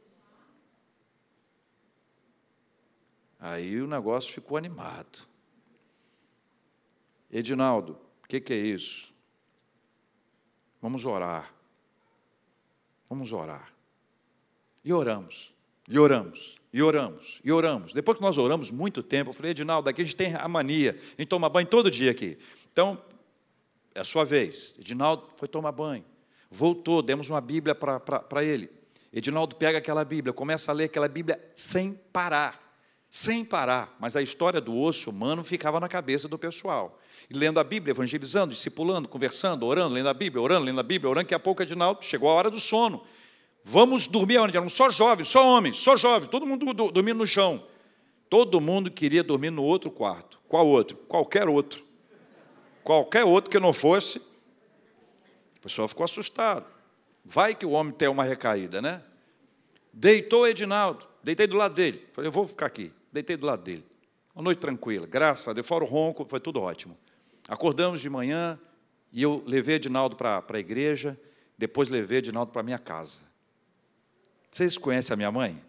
Aí 3.39 3.81
o 3.81 3.87
negócio 3.87 4.33
ficou 4.33 4.59
animado. 4.59 5.21
Edinaldo, 7.31 7.99
o 8.23 8.29
que, 8.29 8.41
que 8.41 8.53
é 8.53 8.57
isso? 8.57 9.15
Vamos 10.83 11.07
orar. 11.07 11.55
Vamos 13.11 13.33
orar. 13.33 13.73
E 14.85 14.93
oramos, 14.93 15.53
e 15.89 15.99
oramos, 15.99 16.57
e 16.73 16.81
oramos, 16.81 17.41
e 17.45 17.51
oramos. 17.51 17.93
Depois 17.93 18.17
que 18.17 18.23
nós 18.23 18.39
oramos 18.39 18.71
muito 18.71 19.03
tempo, 19.03 19.31
eu 19.31 19.35
falei, 19.35 19.51
Edinaldo, 19.51 19.91
aqui 19.91 20.01
a 20.01 20.05
gente 20.05 20.17
tem 20.17 20.35
a 20.37 20.47
mania, 20.47 20.93
a 20.93 21.21
gente 21.21 21.27
toma 21.27 21.49
banho 21.49 21.67
todo 21.67 21.91
dia 21.91 22.13
aqui. 22.13 22.39
Então, 22.71 22.97
é 23.95 24.01
a 24.01 24.05
sua 24.05 24.25
vez. 24.25 24.77
Edinaldo 24.79 25.29
foi 25.37 25.49
tomar 25.49 25.73
banho. 25.73 26.05
Voltou, 26.49 27.03
demos 27.03 27.29
uma 27.29 27.41
Bíblia 27.41 27.75
para 27.75 28.45
ele. 28.45 28.71
Edinaldo 29.13 29.57
pega 29.57 29.79
aquela 29.79 30.05
Bíblia, 30.05 30.33
começa 30.33 30.71
a 30.71 30.75
ler 30.75 30.85
aquela 30.85 31.09
Bíblia 31.09 31.39
sem 31.57 31.95
parar. 32.13 32.70
Sem 33.11 33.45
parar. 33.45 33.97
Mas 33.99 34.15
a 34.15 34.23
história 34.23 34.61
do 34.61 34.75
osso 34.79 35.11
humano 35.11 35.43
ficava 35.43 35.81
na 35.81 35.89
cabeça 35.89 36.29
do 36.29 36.39
pessoal. 36.39 36.99
E 37.29 37.35
lendo 37.35 37.59
a 37.59 37.65
Bíblia, 37.65 37.91
evangelizando, 37.91 38.55
discipulando, 38.55 39.09
conversando, 39.09 39.67
orando, 39.67 39.95
lendo 39.95 40.09
a 40.09 40.15
Bíblia, 40.15 40.41
orando, 40.41 40.65
lendo 40.65 40.79
a 40.79 40.85
Bíblia, 40.85 41.11
orando, 41.11 41.27
que 41.27 41.35
a 41.35 41.39
pouco 41.39 41.63
Edinaldo 41.63 42.05
chegou 42.05 42.31
a 42.31 42.35
hora 42.35 42.51
do 42.51 42.61
sono. 42.61 43.05
Vamos 43.65 44.07
dormir 44.07 44.39
onde? 44.39 44.57
Eram 44.57 44.69
só 44.69 44.89
jovens, 44.89 45.29
só 45.29 45.45
homens, 45.45 45.77
só 45.77 45.97
jovens, 45.97 46.31
todo 46.31 46.47
mundo 46.47 46.73
dormindo 46.91 47.19
no 47.19 47.27
chão. 47.27 47.63
Todo 48.29 48.61
mundo 48.61 48.91
queria 48.91 49.25
dormir 49.25 49.51
no 49.51 49.65
outro 49.65 49.91
quarto. 49.91 50.39
Qual 50.49 50.67
outro? 50.67 50.97
Qualquer 50.97 51.49
outro. 51.49 51.85
Qualquer 52.85 53.25
outro 53.25 53.51
que 53.51 53.59
não 53.59 53.73
fosse. 53.73 54.19
O 55.59 55.61
pessoal 55.61 55.89
ficou 55.89 56.05
assustado. 56.05 56.65
Vai 57.25 57.55
que 57.57 57.67
o 57.67 57.71
homem 57.71 57.93
tem 57.93 58.09
uma 58.09 58.25
recaída, 58.25 58.81
né? 58.81 59.03
Deitou 59.93 60.47
Edinaldo, 60.47 61.07
deitei 61.23 61.49
do 61.49 61.57
lado 61.57 61.75
dele. 61.75 62.07
Falei, 62.13 62.29
eu 62.29 62.33
vou 62.33 62.47
ficar 62.47 62.67
aqui. 62.67 62.93
Deitei 63.13 63.37
do 63.37 63.47
lado 63.47 63.63
dele. 63.63 63.85
Uma 64.35 64.45
noite 64.45 64.59
tranquila, 64.59 65.07
graças 65.07 65.49
a 65.49 65.53
Deus, 65.53 65.67
fora 65.67 65.85
o 65.85 65.87
ronco, 65.87 66.25
foi 66.29 66.41
tudo 66.41 66.61
ótimo. 66.61 66.97
Acordamos 67.49 68.01
de 68.01 68.09
manhã 68.09 68.59
e 69.13 69.23
eu 69.23 69.43
levei 69.47 69.77
Edinaldo 69.77 70.15
para 70.17 70.45
a 70.49 70.59
igreja, 70.59 71.19
depois 71.59 71.89
levei 71.89 72.19
Edinaldo 72.19 72.53
para 72.53 72.63
minha 72.63 72.79
casa. 72.79 73.23
Vocês 74.51 74.79
conhecem 74.79 75.15
a 75.15 75.17
minha 75.17 75.33
mãe? 75.33 75.63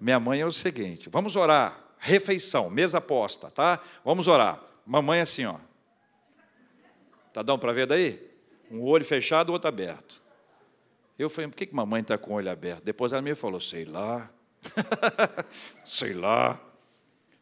Minha 0.00 0.20
mãe 0.20 0.40
é 0.40 0.46
o 0.46 0.52
seguinte: 0.52 1.08
vamos 1.08 1.36
orar, 1.36 1.78
refeição, 1.98 2.70
mesa 2.70 3.00
posta, 3.00 3.50
tá? 3.50 3.80
Vamos 4.04 4.28
orar. 4.28 4.62
Mamãe 4.84 5.18
é 5.18 5.22
assim, 5.22 5.44
ó. 5.44 5.56
Tá 7.32 7.42
dando 7.42 7.58
para 7.58 7.72
ver 7.72 7.86
daí? 7.86 8.24
Um 8.70 8.82
olho 8.82 9.04
fechado, 9.04 9.50
o 9.50 9.52
outro 9.52 9.68
aberto. 9.68 10.22
Eu 11.18 11.30
falei, 11.30 11.48
por 11.50 11.56
que, 11.56 11.66
que 11.66 11.74
mamãe 11.74 12.02
está 12.02 12.16
com 12.18 12.32
o 12.32 12.34
olho 12.36 12.50
aberto? 12.50 12.84
Depois 12.84 13.12
ela 13.12 13.22
me 13.22 13.34
falou, 13.34 13.60
sei 13.60 13.84
lá. 13.84 14.30
sei 15.84 16.12
lá. 16.12 16.60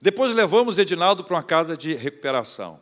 Depois 0.00 0.32
levamos 0.32 0.78
Edinaldo 0.78 1.24
para 1.24 1.36
uma 1.36 1.42
casa 1.42 1.76
de 1.76 1.94
recuperação. 1.94 2.80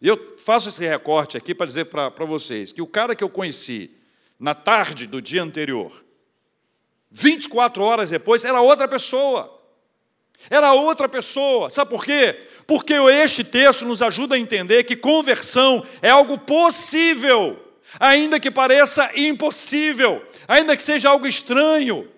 E 0.00 0.08
eu 0.08 0.36
faço 0.38 0.68
esse 0.68 0.86
recorte 0.86 1.36
aqui 1.36 1.54
para 1.54 1.66
dizer 1.66 1.86
para 1.86 2.24
vocês 2.24 2.72
que 2.72 2.82
o 2.82 2.86
cara 2.86 3.14
que 3.14 3.24
eu 3.24 3.30
conheci 3.30 3.90
na 4.38 4.54
tarde 4.54 5.06
do 5.06 5.20
dia 5.20 5.42
anterior, 5.42 5.92
24 7.10 7.82
horas 7.82 8.10
depois, 8.10 8.44
era 8.44 8.60
outra 8.60 8.86
pessoa. 8.86 9.52
Era 10.50 10.72
outra 10.72 11.08
pessoa. 11.08 11.70
Sabe 11.70 11.90
por 11.90 12.04
quê? 12.04 12.34
Porque 12.66 12.94
este 12.94 13.42
texto 13.42 13.84
nos 13.84 14.02
ajuda 14.02 14.34
a 14.34 14.38
entender 14.38 14.84
que 14.84 14.96
conversão 14.96 15.86
é 16.02 16.10
algo 16.10 16.38
possível 16.38 17.66
ainda 17.98 18.40
que 18.40 18.50
pareça 18.50 19.10
impossível, 19.14 20.24
ainda 20.46 20.76
que 20.76 20.82
seja 20.82 21.08
algo 21.08 21.26
estranho, 21.26 22.08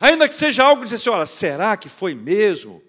ainda 0.00 0.28
que 0.28 0.34
seja 0.34 0.64
algo 0.64 0.82
que 0.82 0.88
diz 0.88 0.94
assim: 0.94 1.10
olha, 1.10 1.26
será 1.26 1.76
que 1.76 1.88
foi 1.88 2.14
mesmo? 2.14 2.82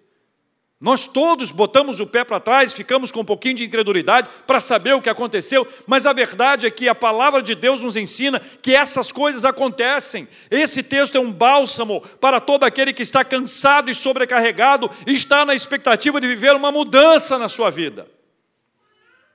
Nós 0.82 1.08
todos 1.08 1.52
botamos 1.52 2.00
o 2.00 2.08
pé 2.08 2.24
para 2.24 2.40
trás, 2.40 2.74
ficamos 2.74 3.12
com 3.12 3.20
um 3.20 3.26
pouquinho 3.26 3.54
de 3.54 3.66
incredulidade 3.66 4.28
para 4.48 4.60
saber 4.60 4.96
o 4.96 5.02
que 5.02 5.12
aconteceu, 5.12 5.68
mas 5.86 6.08
a 6.08 6.14
verdade 6.14 6.66
é 6.66 6.72
que 6.72 6.90
a 6.90 6.96
palavra 6.96 7.44
de 7.44 7.54
Deus 7.54 7.80
nos 7.82 7.96
ensina 7.96 8.40
que 8.40 8.74
essas 8.74 9.12
coisas 9.12 9.46
acontecem. 9.46 10.28
Esse 10.50 10.82
texto 10.82 11.16
é 11.16 11.22
um 11.22 11.32
bálsamo 11.32 12.02
para 12.20 12.40
todo 12.42 12.64
aquele 12.64 12.94
que 12.94 13.04
está 13.04 13.24
cansado 13.24 13.92
e 13.92 13.96
sobrecarregado 13.96 14.90
e 15.06 15.14
está 15.14 15.46
na 15.46 15.54
expectativa 15.54 16.20
de 16.20 16.28
viver 16.28 16.56
uma 16.56 16.72
mudança 16.72 17.38
na 17.38 17.48
sua 17.48 17.70
vida. 17.70 18.10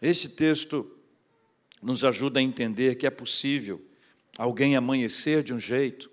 Este 0.03 0.29
texto 0.29 0.91
nos 1.81 2.03
ajuda 2.03 2.41
a 2.41 2.43
entender 2.43 2.97
que 2.97 3.07
é 3.07 3.11
possível 3.11 3.81
alguém 4.37 4.75
amanhecer 4.75 5.45
de 5.45 5.55
um 5.55 5.61
jeito 5.61 6.11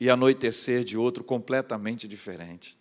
e 0.00 0.08
anoitecer 0.08 0.82
de 0.82 0.96
outro 0.96 1.22
completamente 1.22 2.08
diferente. 2.08 2.78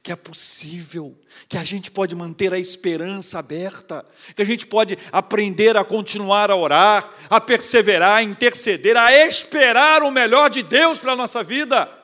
Que 0.00 0.12
é 0.12 0.16
possível, 0.16 1.18
que 1.48 1.58
a 1.58 1.64
gente 1.64 1.90
pode 1.90 2.14
manter 2.14 2.54
a 2.54 2.58
esperança 2.58 3.40
aberta, 3.40 4.06
que 4.36 4.40
a 4.40 4.44
gente 4.44 4.64
pode 4.64 4.96
aprender 5.10 5.76
a 5.76 5.84
continuar 5.84 6.52
a 6.52 6.56
orar, 6.56 7.12
a 7.28 7.40
perseverar, 7.40 8.18
a 8.18 8.22
interceder, 8.22 8.96
a 8.96 9.12
esperar 9.26 10.04
o 10.04 10.10
melhor 10.10 10.48
de 10.48 10.62
Deus 10.62 11.00
para 11.00 11.12
a 11.12 11.16
nossa 11.16 11.42
vida 11.42 12.02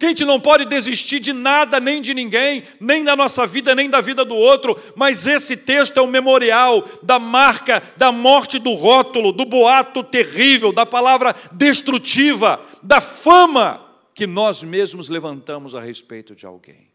que 0.00 0.06
a 0.06 0.08
gente 0.08 0.24
não 0.24 0.40
pode 0.40 0.64
desistir 0.64 1.20
de 1.20 1.30
nada 1.30 1.78
nem 1.78 2.00
de 2.00 2.14
ninguém, 2.14 2.62
nem 2.80 3.04
da 3.04 3.14
nossa 3.14 3.46
vida, 3.46 3.74
nem 3.74 3.90
da 3.90 4.00
vida 4.00 4.24
do 4.24 4.34
outro, 4.34 4.74
mas 4.96 5.26
esse 5.26 5.58
texto 5.58 5.98
é 5.98 6.02
um 6.02 6.06
memorial 6.06 6.82
da 7.02 7.18
marca 7.18 7.82
da 7.98 8.10
morte 8.10 8.58
do 8.58 8.72
rótulo, 8.72 9.30
do 9.30 9.44
boato 9.44 10.02
terrível, 10.02 10.72
da 10.72 10.86
palavra 10.86 11.36
destrutiva, 11.52 12.58
da 12.82 12.98
fama 13.02 13.89
que 14.20 14.26
nós 14.26 14.62
mesmos 14.62 15.08
levantamos 15.08 15.74
a 15.74 15.80
respeito 15.80 16.34
de 16.34 16.44
alguém. 16.44 16.90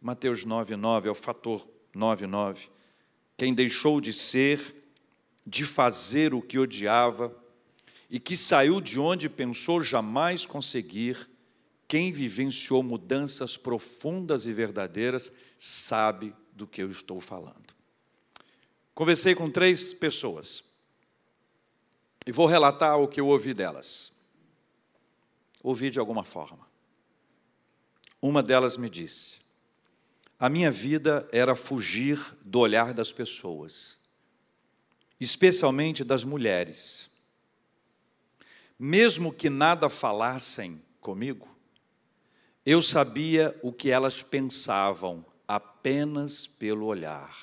Mateus 0.00 0.42
9,9 0.42 1.04
é 1.04 1.10
o 1.10 1.14
fator 1.14 1.68
9,9. 1.94 2.70
Quem 3.36 3.52
deixou 3.52 4.00
de 4.00 4.14
ser, 4.14 4.74
de 5.46 5.66
fazer 5.66 6.32
o 6.32 6.40
que 6.40 6.58
odiava, 6.58 7.30
e 8.08 8.18
que 8.18 8.38
saiu 8.38 8.80
de 8.80 8.98
onde 8.98 9.28
pensou 9.28 9.82
jamais 9.82 10.46
conseguir, 10.46 11.28
quem 11.86 12.10
vivenciou 12.10 12.82
mudanças 12.82 13.58
profundas 13.58 14.46
e 14.46 14.52
verdadeiras 14.54 15.30
sabe 15.58 16.34
do 16.54 16.66
que 16.66 16.82
eu 16.82 16.88
estou 16.88 17.20
falando. 17.20 17.74
Conversei 18.94 19.34
com 19.34 19.50
três 19.50 19.92
pessoas 19.92 20.64
e 22.26 22.32
vou 22.32 22.46
relatar 22.46 22.98
o 22.98 23.06
que 23.06 23.20
eu 23.20 23.26
ouvi 23.26 23.52
delas. 23.52 24.16
Ouvi 25.68 25.90
de 25.90 25.98
alguma 25.98 26.24
forma. 26.24 26.66
Uma 28.22 28.42
delas 28.42 28.78
me 28.78 28.88
disse: 28.88 29.36
a 30.38 30.48
minha 30.48 30.70
vida 30.70 31.28
era 31.30 31.54
fugir 31.54 32.18
do 32.40 32.60
olhar 32.60 32.94
das 32.94 33.12
pessoas, 33.12 33.98
especialmente 35.20 36.02
das 36.02 36.24
mulheres. 36.24 37.10
Mesmo 38.78 39.30
que 39.30 39.50
nada 39.50 39.90
falassem 39.90 40.82
comigo, 41.02 41.46
eu 42.64 42.80
sabia 42.80 43.54
o 43.62 43.70
que 43.70 43.90
elas 43.90 44.22
pensavam 44.22 45.22
apenas 45.46 46.46
pelo 46.46 46.86
olhar. 46.86 47.36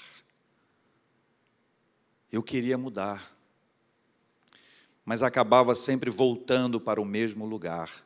Eu 2.32 2.41
queria 2.41 2.75
mudar, 2.75 3.38
mas 5.05 5.22
acabava 5.22 5.75
sempre 5.75 6.10
voltando 6.10 6.82
para 6.82 7.00
o 7.00 7.05
mesmo 7.05 7.46
lugar, 7.46 8.04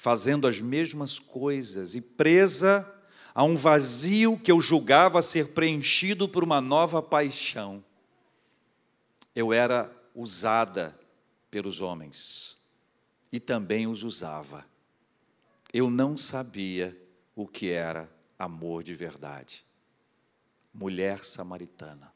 fazendo 0.00 0.46
as 0.46 0.60
mesmas 0.60 1.18
coisas 1.18 1.94
e 1.94 2.00
presa 2.00 2.90
a 3.34 3.44
um 3.44 3.56
vazio 3.56 4.38
que 4.38 4.50
eu 4.50 4.60
julgava 4.60 5.22
ser 5.22 5.48
preenchido 5.48 6.28
por 6.28 6.42
uma 6.42 6.60
nova 6.60 7.02
paixão. 7.02 7.84
Eu 9.34 9.52
era 9.52 9.90
usada 10.14 10.98
pelos 11.50 11.80
homens 11.80 12.56
e 13.30 13.38
também 13.38 13.86
os 13.86 14.02
usava 14.02 14.64
eu 15.72 15.88
não 15.88 16.16
sabia 16.16 16.96
o 17.34 17.46
que 17.46 17.70
era 17.70 18.10
amor 18.38 18.82
de 18.82 18.94
verdade. 18.94 19.64
Mulher 20.74 21.24
samaritana. 21.24 22.12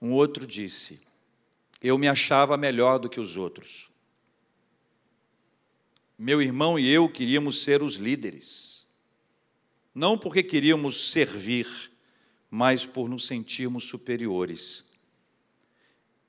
Um 0.00 0.12
outro 0.12 0.46
disse: 0.46 1.00
Eu 1.80 1.96
me 1.96 2.08
achava 2.08 2.56
melhor 2.56 2.98
do 2.98 3.08
que 3.08 3.20
os 3.20 3.36
outros. 3.36 3.90
Meu 6.18 6.42
irmão 6.42 6.78
e 6.78 6.88
eu 6.88 7.08
queríamos 7.08 7.62
ser 7.62 7.82
os 7.82 7.94
líderes. 7.94 8.86
Não 9.94 10.18
porque 10.18 10.42
queríamos 10.42 11.10
servir, 11.10 11.66
mas 12.50 12.84
por 12.84 13.08
nos 13.08 13.26
sentirmos 13.26 13.84
superiores. 13.84 14.84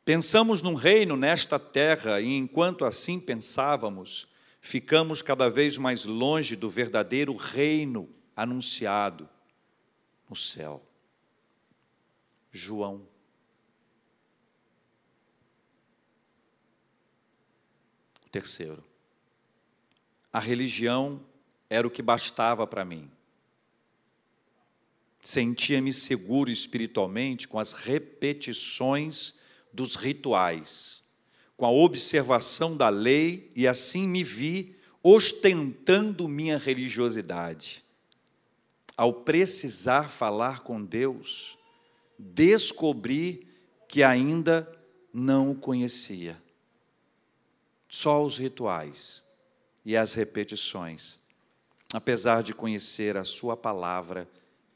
Pensamos 0.06 0.62
num 0.62 0.76
reino 0.76 1.16
nesta 1.16 1.60
terra 1.60 2.22
e 2.22 2.36
enquanto 2.36 2.86
assim 2.86 3.20
pensávamos, 3.20 4.28
ficamos 4.60 5.22
cada 5.22 5.50
vez 5.50 5.78
mais 5.78 6.06
longe 6.06 6.56
do 6.56 6.70
verdadeiro 6.70 7.36
reino 7.36 8.10
anunciado 8.36 9.30
no 10.30 10.36
céu. 10.36 10.82
João. 12.52 13.11
Terceiro. 18.32 18.84
A 20.32 20.40
religião 20.40 21.22
era 21.70 21.86
o 21.86 21.92
que 21.92 22.02
bastava 22.02 22.66
para 22.66 22.86
mim. 22.86 23.10
Sentia-me 25.22 25.94
seguro 25.94 26.50
espiritualmente 26.50 27.48
com 27.48 27.60
as 27.60 27.74
repetições 27.74 29.36
dos 29.72 29.96
rituais, 29.96 31.04
com 31.56 31.66
a 31.66 31.72
observação 31.72 32.76
da 32.76 32.90
lei, 32.90 33.52
e 33.56 33.68
assim 33.68 34.08
me 34.08 34.24
vi 34.24 34.76
ostentando 35.04 36.28
minha 36.28 36.58
religiosidade. 36.58 37.84
Ao 38.98 39.14
precisar 39.14 40.10
falar 40.10 40.62
com 40.62 40.84
Deus, 40.84 41.58
descobri 42.18 43.48
que 43.88 44.04
ainda 44.04 44.72
não 45.14 45.52
o 45.52 45.56
conhecia. 45.56 46.42
Só 47.92 48.24
os 48.24 48.38
rituais 48.38 49.26
e 49.84 49.98
as 49.98 50.14
repetições, 50.14 51.20
apesar 51.94 52.42
de 52.42 52.54
conhecer 52.54 53.18
a 53.18 53.26
Sua 53.26 53.58
palavra 53.58 54.26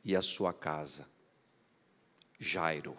e 0.03 0.17
a 0.17 0.21
Sua 0.21 0.51
casa. 0.51 1.07
Jairo. 2.37 2.97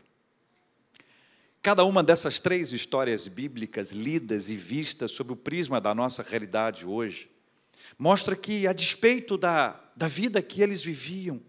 Cada 1.61 1.85
uma 1.85 2.03
dessas 2.03 2.41
três 2.41 2.73
histórias 2.73 3.29
bíblicas 3.29 3.91
lidas 3.91 4.49
e 4.49 4.57
vistas 4.57 5.11
sob 5.11 5.35
o 5.35 5.37
prisma 5.37 5.83
da 5.83 5.95
nossa 5.95 6.23
realidade 6.23 6.87
hoje, 6.87 7.31
mostra 7.99 8.35
que, 8.35 8.67
a 8.67 8.73
despeito 8.73 9.37
da, 9.37 9.79
da 9.95 10.09
vida 10.09 10.41
que 10.41 10.63
eles 10.63 10.83
viviam, 10.83 11.43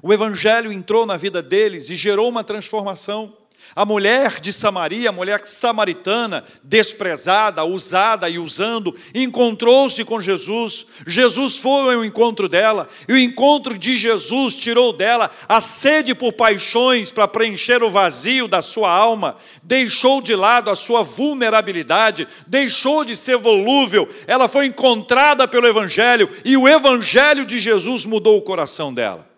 o 0.00 0.12
Evangelho 0.12 0.72
entrou 0.72 1.04
na 1.04 1.16
vida 1.16 1.42
deles 1.42 1.90
e 1.90 1.96
gerou 1.96 2.28
uma 2.28 2.44
transformação. 2.44 3.36
A 3.74 3.84
mulher 3.84 4.40
de 4.40 4.52
Samaria, 4.52 5.10
a 5.10 5.12
mulher 5.12 5.42
samaritana, 5.46 6.44
desprezada, 6.62 7.64
usada 7.64 8.28
e 8.28 8.38
usando, 8.38 8.94
encontrou-se 9.14 10.04
com 10.04 10.20
Jesus. 10.20 10.86
Jesus 11.06 11.56
foi 11.56 11.94
ao 11.94 12.04
encontro 12.04 12.48
dela, 12.48 12.88
e 13.08 13.12
o 13.12 13.18
encontro 13.18 13.78
de 13.78 13.96
Jesus 13.96 14.56
tirou 14.56 14.92
dela 14.92 15.30
a 15.48 15.60
sede 15.60 16.14
por 16.14 16.32
paixões 16.32 17.10
para 17.10 17.28
preencher 17.28 17.82
o 17.82 17.90
vazio 17.90 18.48
da 18.48 18.60
sua 18.60 18.90
alma, 18.90 19.36
deixou 19.62 20.20
de 20.20 20.34
lado 20.34 20.68
a 20.70 20.76
sua 20.76 21.02
vulnerabilidade, 21.02 22.26
deixou 22.46 23.04
de 23.04 23.16
ser 23.16 23.36
volúvel. 23.36 24.08
Ela 24.26 24.48
foi 24.48 24.66
encontrada 24.66 25.46
pelo 25.46 25.68
Evangelho, 25.68 26.28
e 26.44 26.56
o 26.56 26.68
Evangelho 26.68 27.46
de 27.46 27.58
Jesus 27.58 28.04
mudou 28.04 28.36
o 28.36 28.42
coração 28.42 28.92
dela 28.92 29.29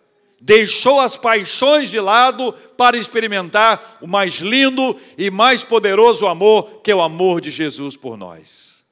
deixou 0.43 0.99
as 0.99 1.17
paixões 1.17 1.89
de 1.89 2.01
lado 2.01 2.53
para 2.77 2.97
experimentar 2.97 3.99
o 4.01 4.09
mais 4.09 4.35
lindo 4.41 5.01
e 5.17 5.31
mais 5.31 5.63
poderoso 5.63 6.27
amor, 6.27 6.83
que 6.83 6.91
é 6.91 6.95
o 6.95 7.01
amor 7.01 7.41
de 7.41 7.49
Jesus 7.49 7.97
por 7.97 8.17
nós. 8.17 8.85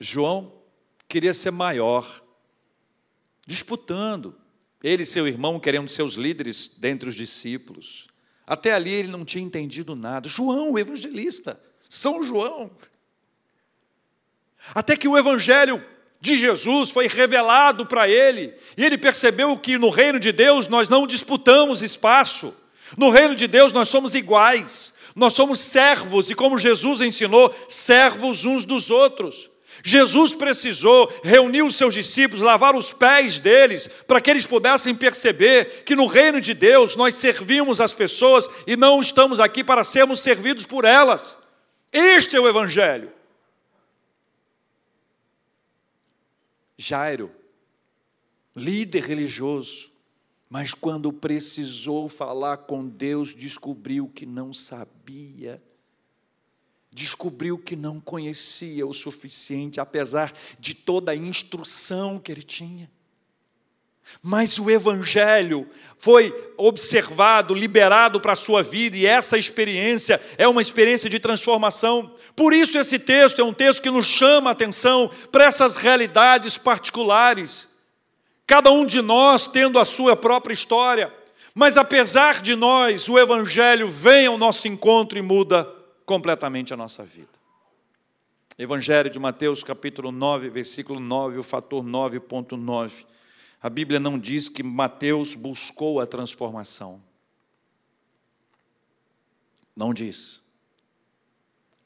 João 0.00 0.52
queria 1.06 1.34
ser 1.34 1.50
maior, 1.50 2.22
disputando, 3.46 4.34
ele 4.82 5.02
e 5.02 5.06
seu 5.06 5.28
irmão 5.28 5.60
querendo 5.60 5.90
ser 5.90 6.02
os 6.02 6.14
líderes 6.14 6.68
dentre 6.78 7.10
os 7.10 7.14
discípulos. 7.14 8.06
Até 8.46 8.72
ali 8.72 8.90
ele 8.90 9.08
não 9.08 9.24
tinha 9.24 9.44
entendido 9.44 9.94
nada. 9.94 10.28
João, 10.28 10.72
o 10.72 10.78
evangelista, 10.78 11.60
São 11.90 12.22
João. 12.22 12.70
Até 14.74 14.96
que 14.96 15.08
o 15.08 15.18
evangelho 15.18 15.84
de 16.20 16.36
Jesus 16.36 16.90
foi 16.90 17.06
revelado 17.06 17.86
para 17.86 18.08
ele, 18.08 18.54
e 18.76 18.84
ele 18.84 18.98
percebeu 18.98 19.56
que 19.56 19.78
no 19.78 19.90
reino 19.90 20.18
de 20.18 20.32
Deus 20.32 20.68
nós 20.68 20.88
não 20.88 21.06
disputamos 21.06 21.82
espaço, 21.82 22.54
no 22.96 23.10
reino 23.10 23.34
de 23.34 23.46
Deus 23.46 23.72
nós 23.72 23.88
somos 23.88 24.14
iguais, 24.14 24.94
nós 25.14 25.32
somos 25.32 25.60
servos, 25.60 26.30
e 26.30 26.34
como 26.34 26.58
Jesus 26.58 27.00
ensinou, 27.00 27.54
servos 27.68 28.44
uns 28.44 28.64
dos 28.64 28.90
outros. 28.90 29.50
Jesus 29.82 30.34
precisou 30.34 31.12
reunir 31.22 31.62
os 31.62 31.76
seus 31.76 31.94
discípulos, 31.94 32.42
lavar 32.42 32.74
os 32.74 32.92
pés 32.92 33.38
deles, 33.38 33.88
para 34.06 34.20
que 34.20 34.30
eles 34.30 34.44
pudessem 34.44 34.94
perceber 34.94 35.84
que 35.84 35.94
no 35.94 36.06
reino 36.06 36.40
de 36.40 36.54
Deus 36.54 36.96
nós 36.96 37.14
servimos 37.14 37.80
as 37.80 37.92
pessoas 37.92 38.48
e 38.66 38.76
não 38.76 39.00
estamos 39.00 39.38
aqui 39.38 39.62
para 39.62 39.84
sermos 39.84 40.20
servidos 40.20 40.64
por 40.64 40.84
elas. 40.84 41.36
Este 41.92 42.36
é 42.36 42.40
o 42.40 42.48
Evangelho. 42.48 43.15
Jairo, 46.78 47.30
líder 48.54 49.04
religioso, 49.04 49.90
mas 50.48 50.72
quando 50.72 51.12
precisou 51.12 52.08
falar 52.08 52.58
com 52.58 52.86
Deus, 52.86 53.34
descobriu 53.34 54.08
que 54.08 54.24
não 54.24 54.52
sabia, 54.52 55.62
descobriu 56.92 57.58
que 57.58 57.74
não 57.74 58.00
conhecia 58.00 58.86
o 58.86 58.94
suficiente, 58.94 59.80
apesar 59.80 60.32
de 60.58 60.74
toda 60.74 61.12
a 61.12 61.16
instrução 61.16 62.18
que 62.18 62.30
ele 62.30 62.42
tinha. 62.42 62.90
Mas 64.22 64.58
o 64.58 64.70
Evangelho 64.70 65.68
foi 65.98 66.34
observado, 66.56 67.54
liberado 67.54 68.20
para 68.20 68.32
a 68.32 68.36
sua 68.36 68.62
vida, 68.62 68.96
e 68.96 69.06
essa 69.06 69.38
experiência 69.38 70.20
é 70.36 70.46
uma 70.46 70.60
experiência 70.60 71.08
de 71.08 71.18
transformação. 71.18 72.14
Por 72.34 72.52
isso, 72.52 72.78
esse 72.78 72.98
texto 72.98 73.40
é 73.40 73.44
um 73.44 73.52
texto 73.52 73.82
que 73.82 73.90
nos 73.90 74.06
chama 74.06 74.50
a 74.50 74.52
atenção 74.52 75.10
para 75.32 75.44
essas 75.44 75.76
realidades 75.76 76.58
particulares. 76.58 77.76
Cada 78.46 78.70
um 78.70 78.86
de 78.86 79.00
nós 79.00 79.46
tendo 79.46 79.78
a 79.78 79.84
sua 79.84 80.14
própria 80.14 80.54
história, 80.54 81.12
mas 81.54 81.76
apesar 81.76 82.42
de 82.42 82.54
nós, 82.54 83.08
o 83.08 83.18
Evangelho 83.18 83.88
vem 83.88 84.26
ao 84.26 84.38
nosso 84.38 84.68
encontro 84.68 85.18
e 85.18 85.22
muda 85.22 85.68
completamente 86.04 86.72
a 86.72 86.76
nossa 86.76 87.02
vida. 87.02 87.28
Evangelho 88.58 89.10
de 89.10 89.18
Mateus, 89.18 89.64
capítulo 89.64 90.12
9, 90.12 90.48
versículo 90.50 91.00
9, 91.00 91.38
o 91.38 91.42
fator 91.42 91.82
9.9 91.82 93.04
a 93.62 93.70
Bíblia 93.70 93.98
não 93.98 94.18
diz 94.18 94.48
que 94.48 94.62
Mateus 94.62 95.34
buscou 95.34 96.00
a 96.00 96.06
transformação. 96.06 97.02
Não 99.74 99.92
diz. 99.92 100.40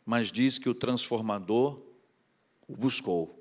Mas 0.04 0.30
diz 0.30 0.59
que 0.59 0.68
o 0.68 0.74
transformador 0.74 1.80
o 2.68 2.76
buscou. 2.76 3.37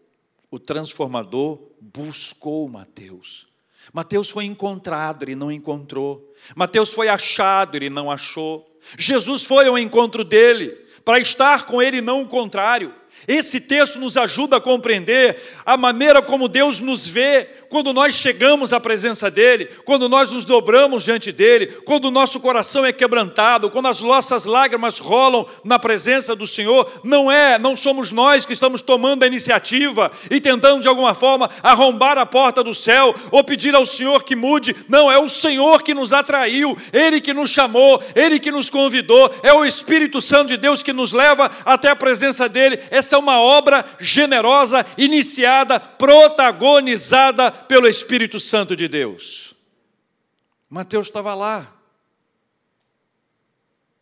O 0.49 0.57
transformador 0.57 1.59
buscou 1.79 2.67
Mateus. 2.67 3.47
Mateus 3.93 4.29
foi 4.29 4.45
encontrado, 4.45 5.23
ele 5.23 5.35
não 5.35 5.51
encontrou. 5.51 6.33
Mateus 6.55 6.93
foi 6.93 7.07
achado, 7.07 7.75
ele 7.75 7.89
não 7.89 8.11
achou. 8.11 8.67
Jesus 8.97 9.43
foi 9.43 9.67
ao 9.67 9.77
encontro 9.77 10.23
dele, 10.23 10.69
para 11.05 11.19
estar 11.19 11.65
com 11.65 11.81
ele, 11.81 12.01
não 12.01 12.21
o 12.21 12.27
contrário. 12.27 12.93
Esse 13.27 13.61
texto 13.61 13.99
nos 13.99 14.17
ajuda 14.17 14.57
a 14.57 14.61
compreender 14.61 15.37
a 15.65 15.77
maneira 15.77 16.21
como 16.21 16.47
Deus 16.47 16.79
nos 16.79 17.05
vê 17.05 17.45
quando 17.69 17.93
nós 17.93 18.15
chegamos 18.15 18.73
à 18.73 18.79
presença 18.79 19.29
dEle, 19.29 19.69
quando 19.85 20.09
nós 20.09 20.31
nos 20.31 20.43
dobramos 20.43 21.03
diante 21.03 21.31
dEle, 21.31 21.67
quando 21.85 22.05
o 22.05 22.11
nosso 22.11 22.39
coração 22.39 22.83
é 22.83 22.91
quebrantado, 22.91 23.69
quando 23.69 23.87
as 23.87 24.01
nossas 24.01 24.45
lágrimas 24.45 24.97
rolam 24.97 25.45
na 25.63 25.77
presença 25.77 26.35
do 26.35 26.47
Senhor, 26.47 26.91
não 27.03 27.31
é, 27.31 27.59
não 27.59 27.77
somos 27.77 28.11
nós 28.11 28.45
que 28.45 28.53
estamos 28.53 28.81
tomando 28.81 29.23
a 29.23 29.27
iniciativa 29.27 30.11
e 30.31 30.41
tentando 30.41 30.81
de 30.81 30.87
alguma 30.87 31.13
forma 31.13 31.49
arrombar 31.61 32.17
a 32.17 32.25
porta 32.25 32.63
do 32.63 32.73
céu 32.73 33.15
ou 33.29 33.43
pedir 33.43 33.75
ao 33.75 33.85
Senhor 33.85 34.23
que 34.23 34.35
mude, 34.35 34.75
não, 34.89 35.11
é 35.11 35.19
o 35.19 35.29
Senhor 35.29 35.83
que 35.83 35.93
nos 35.93 36.11
atraiu, 36.11 36.75
Ele 36.91 37.21
que 37.21 37.33
nos 37.33 37.51
chamou, 37.51 38.01
Ele 38.15 38.39
que 38.39 38.51
nos 38.51 38.69
convidou, 38.69 39.31
é 39.43 39.53
o 39.53 39.63
Espírito 39.63 40.19
Santo 40.19 40.47
de 40.47 40.57
Deus 40.57 40.81
que 40.81 40.91
nos 40.91 41.13
leva 41.13 41.51
até 41.63 41.89
a 41.89 41.95
presença 41.95 42.49
dEle. 42.49 42.79
Essa 42.89 43.15
é 43.15 43.19
uma 43.19 43.39
obra 43.39 43.85
generosa, 43.99 44.83
iniciada, 44.97 45.79
protagonizada 45.79 47.58
pelo 47.69 47.87
Espírito 47.87 48.39
Santo 48.39 48.75
de 48.75 48.87
Deus. 48.87 49.53
Mateus 50.67 51.05
estava 51.05 51.35
lá. 51.35 51.79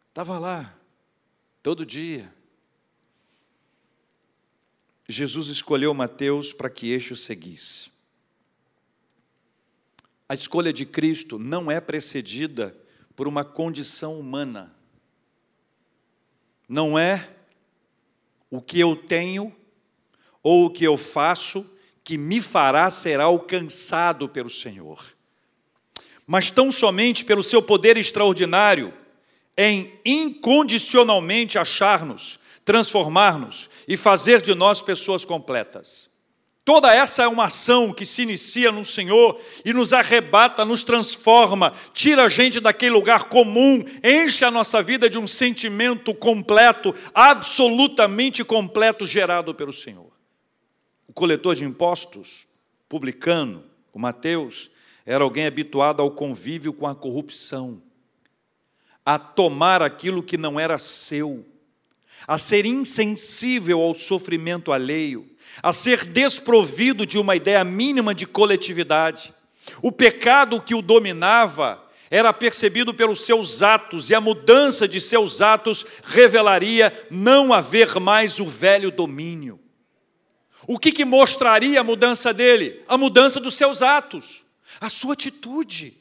Estava 0.08 0.40
lá, 0.40 0.74
todo 1.62 1.86
dia. 1.86 2.34
Jesus 5.08 5.50
escolheu 5.50 5.94
Mateus 5.94 6.54
para 6.54 6.70
que 6.70 6.92
este 6.92 7.12
o 7.12 7.18
seguisse. 7.18 7.92
A 10.30 10.34
escolha 10.34 10.72
de 10.72 10.86
Cristo 10.86 11.38
não 11.38 11.70
é 11.70 11.82
precedida 11.82 12.74
por 13.18 13.28
uma 13.28 13.44
condição 13.44 14.18
humana. 14.18 14.74
Não 16.70 16.98
é 16.98 17.36
o 18.50 18.62
que 18.62 18.80
eu 18.80 18.96
tenho 18.96 19.54
ou 20.42 20.66
o 20.66 20.70
que 20.70 20.86
eu 20.86 20.96
faço 20.96 21.70
que 22.08 22.18
me 22.18 22.40
fará 22.40 22.90
ser 22.90 23.20
alcançado 23.20 24.30
pelo 24.30 24.50
Senhor, 24.50 24.98
mas 26.26 26.50
tão 26.50 26.72
somente 26.72 27.26
pelo 27.26 27.44
seu 27.44 27.62
poder 27.62 27.98
extraordinário 27.98 28.94
em 29.58 29.92
incondicionalmente 30.06 31.60
achar-nos, 31.60 32.40
transformar-nos 32.64 33.70
e 33.86 33.98
fazer 33.98 34.42
de 34.42 34.56
nós 34.56 34.82
pessoas 34.82 35.26
completas. 35.26 36.10
Toda 36.64 36.96
essa 36.96 37.24
é 37.24 37.28
uma 37.28 37.48
ação 37.48 37.92
que 37.92 38.06
se 38.06 38.22
inicia 38.22 38.72
no 38.72 38.86
Senhor 38.86 39.38
e 39.66 39.74
nos 39.74 39.92
arrebata, 39.92 40.64
nos 40.64 40.86
transforma, 40.86 41.74
tira 41.94 42.24
a 42.24 42.30
gente 42.30 42.62
daquele 42.62 42.92
lugar 42.92 43.26
comum, 43.26 43.84
enche 44.02 44.46
a 44.46 44.52
nossa 44.52 44.82
vida 44.82 45.10
de 45.10 45.20
um 45.20 45.28
sentimento 45.28 46.14
completo, 46.14 46.96
absolutamente 47.14 48.46
completo, 48.46 49.06
gerado 49.06 49.54
pelo 49.54 49.74
Senhor 49.74 50.17
coletor 51.18 51.56
de 51.56 51.66
impostos, 51.66 52.46
publicano, 52.88 53.64
o 53.92 53.98
Mateus, 53.98 54.70
era 55.04 55.24
alguém 55.24 55.48
habituado 55.48 56.00
ao 56.00 56.12
convívio 56.12 56.72
com 56.72 56.86
a 56.86 56.94
corrupção, 56.94 57.82
a 59.04 59.18
tomar 59.18 59.82
aquilo 59.82 60.22
que 60.22 60.38
não 60.38 60.60
era 60.60 60.78
seu, 60.78 61.44
a 62.28 62.38
ser 62.38 62.68
insensível 62.68 63.82
ao 63.82 63.98
sofrimento 63.98 64.72
alheio, 64.72 65.28
a 65.64 65.74
ser 65.74 66.06
desprovido 66.06 67.04
de 67.04 67.18
uma 67.18 67.36
ideia 67.36 67.64
mínima 67.64 68.14
de 68.14 68.28
coletividade. 68.28 69.34
O 69.82 69.92
pecado 69.92 70.62
que 70.62 70.76
o 70.76 70.84
dominava 70.84 71.84
era 72.12 72.32
percebido 72.32 72.94
pelos 72.94 73.22
seus 73.22 73.64
atos, 73.64 74.12
e 74.12 74.14
a 74.14 74.22
mudança 74.22 74.88
de 74.88 75.02
seus 75.02 75.42
atos 75.42 75.84
revelaria 76.04 76.94
não 77.10 77.52
haver 77.52 78.00
mais 78.00 78.40
o 78.40 78.46
velho 78.46 78.92
domínio. 78.92 79.60
O 80.68 80.78
que, 80.78 80.92
que 80.92 81.06
mostraria 81.06 81.80
a 81.80 81.84
mudança 81.84 82.34
dele? 82.34 82.84
A 82.90 82.98
mudança 82.98 83.40
dos 83.40 83.56
seus 83.56 83.82
atos, 83.82 84.44
a 84.82 84.90
sua 84.90 85.14
atitude. 85.14 85.96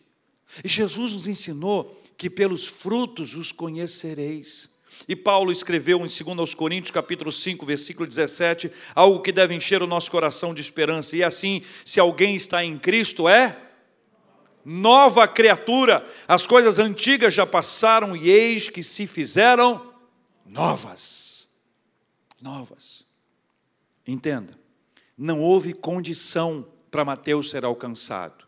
E 0.65 0.69
Jesus 0.69 1.13
nos 1.13 1.29
ensinou 1.29 2.03
que 2.19 2.29
pelos 2.29 2.67
frutos 2.67 3.35
os 3.35 3.53
conhecereis. 3.53 4.75
E 5.07 5.15
Paulo 5.15 5.53
escreveu 5.53 5.99
em 6.05 6.09
2 6.09 6.55
Coríntios, 6.55 6.91
capítulo 6.91 7.31
5, 7.31 7.65
versículo 7.65 8.09
17, 8.09 8.73
algo 8.95 9.21
que 9.21 9.31
deve 9.31 9.55
encher 9.55 9.83
o 9.83 9.87
nosso 9.87 10.11
coração 10.11 10.53
de 10.53 10.61
esperança. 10.61 11.17
E 11.17 11.23
assim, 11.23 11.63
se 11.85 12.01
alguém 12.01 12.35
está 12.35 12.65
em 12.65 12.79
Cristo, 12.79 13.29
é 13.29 13.57
nova 14.65 15.29
criatura, 15.29 16.05
as 16.27 16.45
coisas 16.45 16.81
antigas 16.81 17.33
já 17.33 17.47
passaram 17.47 18.17
e 18.17 18.29
eis 18.29 18.69
que 18.69 18.83
se 18.83 19.07
fizeram 19.07 19.95
novas. 20.45 21.47
Novas. 22.41 22.96
Entenda, 24.07 24.53
não 25.17 25.41
houve 25.41 25.73
condição 25.73 26.67
para 26.91 27.05
Mateus 27.05 27.51
ser 27.51 27.65
alcançado. 27.65 28.47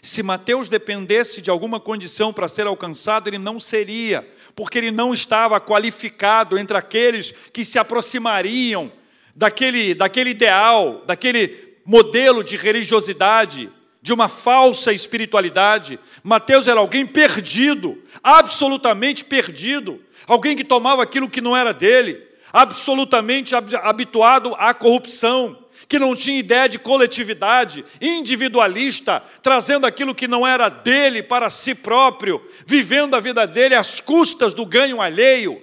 Se 0.00 0.22
Mateus 0.22 0.68
dependesse 0.68 1.42
de 1.42 1.50
alguma 1.50 1.80
condição 1.80 2.32
para 2.32 2.48
ser 2.48 2.66
alcançado, 2.66 3.28
ele 3.28 3.38
não 3.38 3.58
seria, 3.58 4.26
porque 4.54 4.78
ele 4.78 4.90
não 4.90 5.12
estava 5.12 5.60
qualificado 5.60 6.58
entre 6.58 6.76
aqueles 6.76 7.32
que 7.52 7.64
se 7.64 7.78
aproximariam 7.78 8.90
daquele, 9.34 9.94
daquele 9.94 10.30
ideal, 10.30 11.02
daquele 11.06 11.78
modelo 11.84 12.42
de 12.44 12.56
religiosidade, 12.56 13.70
de 14.02 14.12
uma 14.12 14.28
falsa 14.28 14.92
espiritualidade. 14.92 15.98
Mateus 16.22 16.66
era 16.66 16.80
alguém 16.80 17.06
perdido, 17.06 18.02
absolutamente 18.22 19.24
perdido, 19.24 20.02
alguém 20.26 20.56
que 20.56 20.64
tomava 20.64 21.02
aquilo 21.02 21.28
que 21.28 21.40
não 21.40 21.56
era 21.56 21.74
dele, 21.74 22.29
absolutamente 22.52 23.54
habituado 23.54 24.54
à 24.56 24.72
corrupção, 24.74 25.66
que 25.88 25.98
não 25.98 26.14
tinha 26.14 26.38
ideia 26.38 26.68
de 26.68 26.78
coletividade, 26.78 27.84
individualista, 28.00 29.20
trazendo 29.42 29.86
aquilo 29.86 30.14
que 30.14 30.28
não 30.28 30.46
era 30.46 30.68
dele 30.68 31.22
para 31.22 31.50
si 31.50 31.74
próprio, 31.74 32.40
vivendo 32.66 33.14
a 33.14 33.20
vida 33.20 33.46
dele 33.46 33.74
às 33.74 34.00
custas 34.00 34.54
do 34.54 34.64
ganho 34.64 35.00
alheio. 35.00 35.60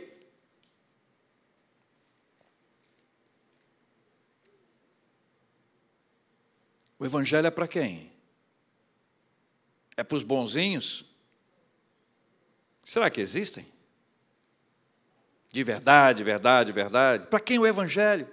O 7.00 7.06
Evangelho 7.06 7.47
é 7.47 7.52
para 7.52 7.67
quem? 7.67 8.12
É 9.95 10.04
para 10.04 10.15
os 10.15 10.23
bonzinhos? 10.23 11.06
Será 12.84 13.10
que 13.10 13.21
existem? 13.21 13.65
De 15.58 15.63
verdade, 15.63 16.24
verdade, 16.24 16.72
verdade. 16.72 17.26
Para 17.26 17.39
quem 17.39 17.58
o 17.58 17.65
Evangelho? 17.65 18.28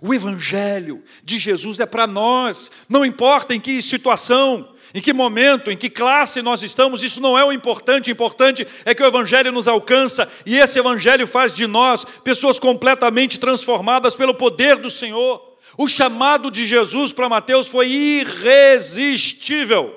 O 0.00 0.14
Evangelho 0.14 1.04
de 1.22 1.38
Jesus 1.38 1.78
é 1.78 1.84
para 1.84 2.06
nós, 2.06 2.72
não 2.88 3.04
importa 3.04 3.54
em 3.54 3.60
que 3.60 3.82
situação, 3.82 4.74
em 4.94 5.00
que 5.02 5.12
momento, 5.12 5.70
em 5.70 5.76
que 5.76 5.90
classe 5.90 6.40
nós 6.40 6.62
estamos, 6.62 7.02
isso 7.02 7.20
não 7.20 7.36
é 7.36 7.44
o 7.44 7.52
importante, 7.52 8.08
o 8.08 8.12
importante 8.12 8.66
é 8.86 8.94
que 8.94 9.02
o 9.02 9.06
Evangelho 9.06 9.52
nos 9.52 9.68
alcança 9.68 10.26
e 10.46 10.56
esse 10.56 10.78
Evangelho 10.78 11.26
faz 11.26 11.52
de 11.52 11.66
nós 11.66 12.02
pessoas 12.24 12.58
completamente 12.58 13.38
transformadas 13.38 14.16
pelo 14.16 14.32
poder 14.32 14.76
do 14.76 14.88
Senhor. 14.88 15.58
O 15.76 15.86
chamado 15.86 16.50
de 16.50 16.64
Jesus 16.64 17.12
para 17.12 17.28
Mateus 17.28 17.66
foi 17.66 17.90
irresistível. 17.90 19.94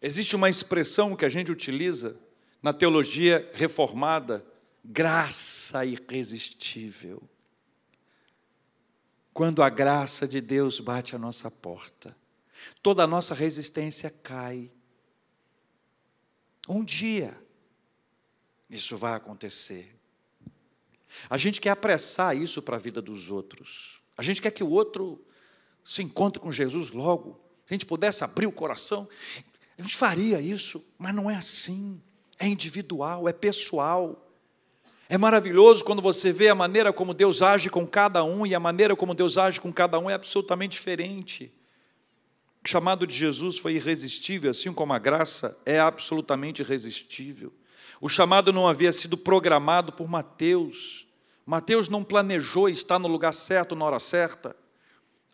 Existe 0.00 0.34
uma 0.34 0.48
expressão 0.48 1.14
que 1.14 1.26
a 1.26 1.28
gente 1.28 1.52
utiliza 1.52 2.16
na 2.62 2.72
teologia 2.72 3.46
reformada, 3.52 4.42
graça 4.84 5.84
irresistível 5.84 7.22
quando 9.32 9.62
a 9.62 9.70
graça 9.70 10.28
de 10.28 10.40
Deus 10.40 10.78
bate 10.78 11.16
a 11.16 11.18
nossa 11.18 11.50
porta, 11.50 12.14
toda 12.82 13.02
a 13.02 13.06
nossa 13.06 13.34
resistência 13.34 14.10
cai. 14.10 14.70
Um 16.68 16.84
dia, 16.84 17.36
isso 18.68 18.96
vai 18.96 19.14
acontecer. 19.14 19.98
A 21.28 21.36
gente 21.38 21.60
quer 21.60 21.70
apressar 21.70 22.36
isso 22.36 22.62
para 22.62 22.76
a 22.76 22.78
vida 22.78 23.00
dos 23.00 23.30
outros. 23.30 24.00
A 24.16 24.22
gente 24.22 24.40
quer 24.40 24.50
que 24.50 24.62
o 24.62 24.70
outro 24.70 25.24
se 25.84 26.02
encontre 26.02 26.40
com 26.40 26.52
Jesus 26.52 26.90
logo. 26.90 27.40
Se 27.66 27.72
a 27.72 27.74
gente 27.74 27.86
pudesse 27.86 28.22
abrir 28.22 28.46
o 28.46 28.52
coração, 28.52 29.08
a 29.78 29.82
gente 29.82 29.96
faria 29.96 30.40
isso, 30.40 30.84
mas 30.98 31.14
não 31.14 31.30
é 31.30 31.36
assim. 31.36 32.00
É 32.38 32.46
individual, 32.46 33.28
é 33.28 33.32
pessoal. 33.32 34.31
É 35.12 35.18
maravilhoso 35.18 35.84
quando 35.84 36.00
você 36.00 36.32
vê 36.32 36.48
a 36.48 36.54
maneira 36.54 36.90
como 36.90 37.12
Deus 37.12 37.42
age 37.42 37.68
com 37.68 37.86
cada 37.86 38.24
um, 38.24 38.46
e 38.46 38.54
a 38.54 38.58
maneira 38.58 38.96
como 38.96 39.14
Deus 39.14 39.36
age 39.36 39.60
com 39.60 39.70
cada 39.70 39.98
um 39.98 40.08
é 40.08 40.14
absolutamente 40.14 40.72
diferente. 40.72 41.52
O 42.64 42.66
chamado 42.66 43.06
de 43.06 43.14
Jesus 43.14 43.58
foi 43.58 43.74
irresistível, 43.74 44.50
assim 44.50 44.72
como 44.72 44.94
a 44.94 44.98
graça 44.98 45.54
é 45.66 45.78
absolutamente 45.78 46.62
irresistível. 46.62 47.52
O 48.00 48.08
chamado 48.08 48.54
não 48.54 48.66
havia 48.66 48.90
sido 48.90 49.18
programado 49.18 49.92
por 49.92 50.08
Mateus. 50.08 51.06
Mateus 51.44 51.90
não 51.90 52.02
planejou 52.02 52.66
estar 52.66 52.98
no 52.98 53.06
lugar 53.06 53.34
certo 53.34 53.76
na 53.76 53.84
hora 53.84 54.00
certa. 54.00 54.56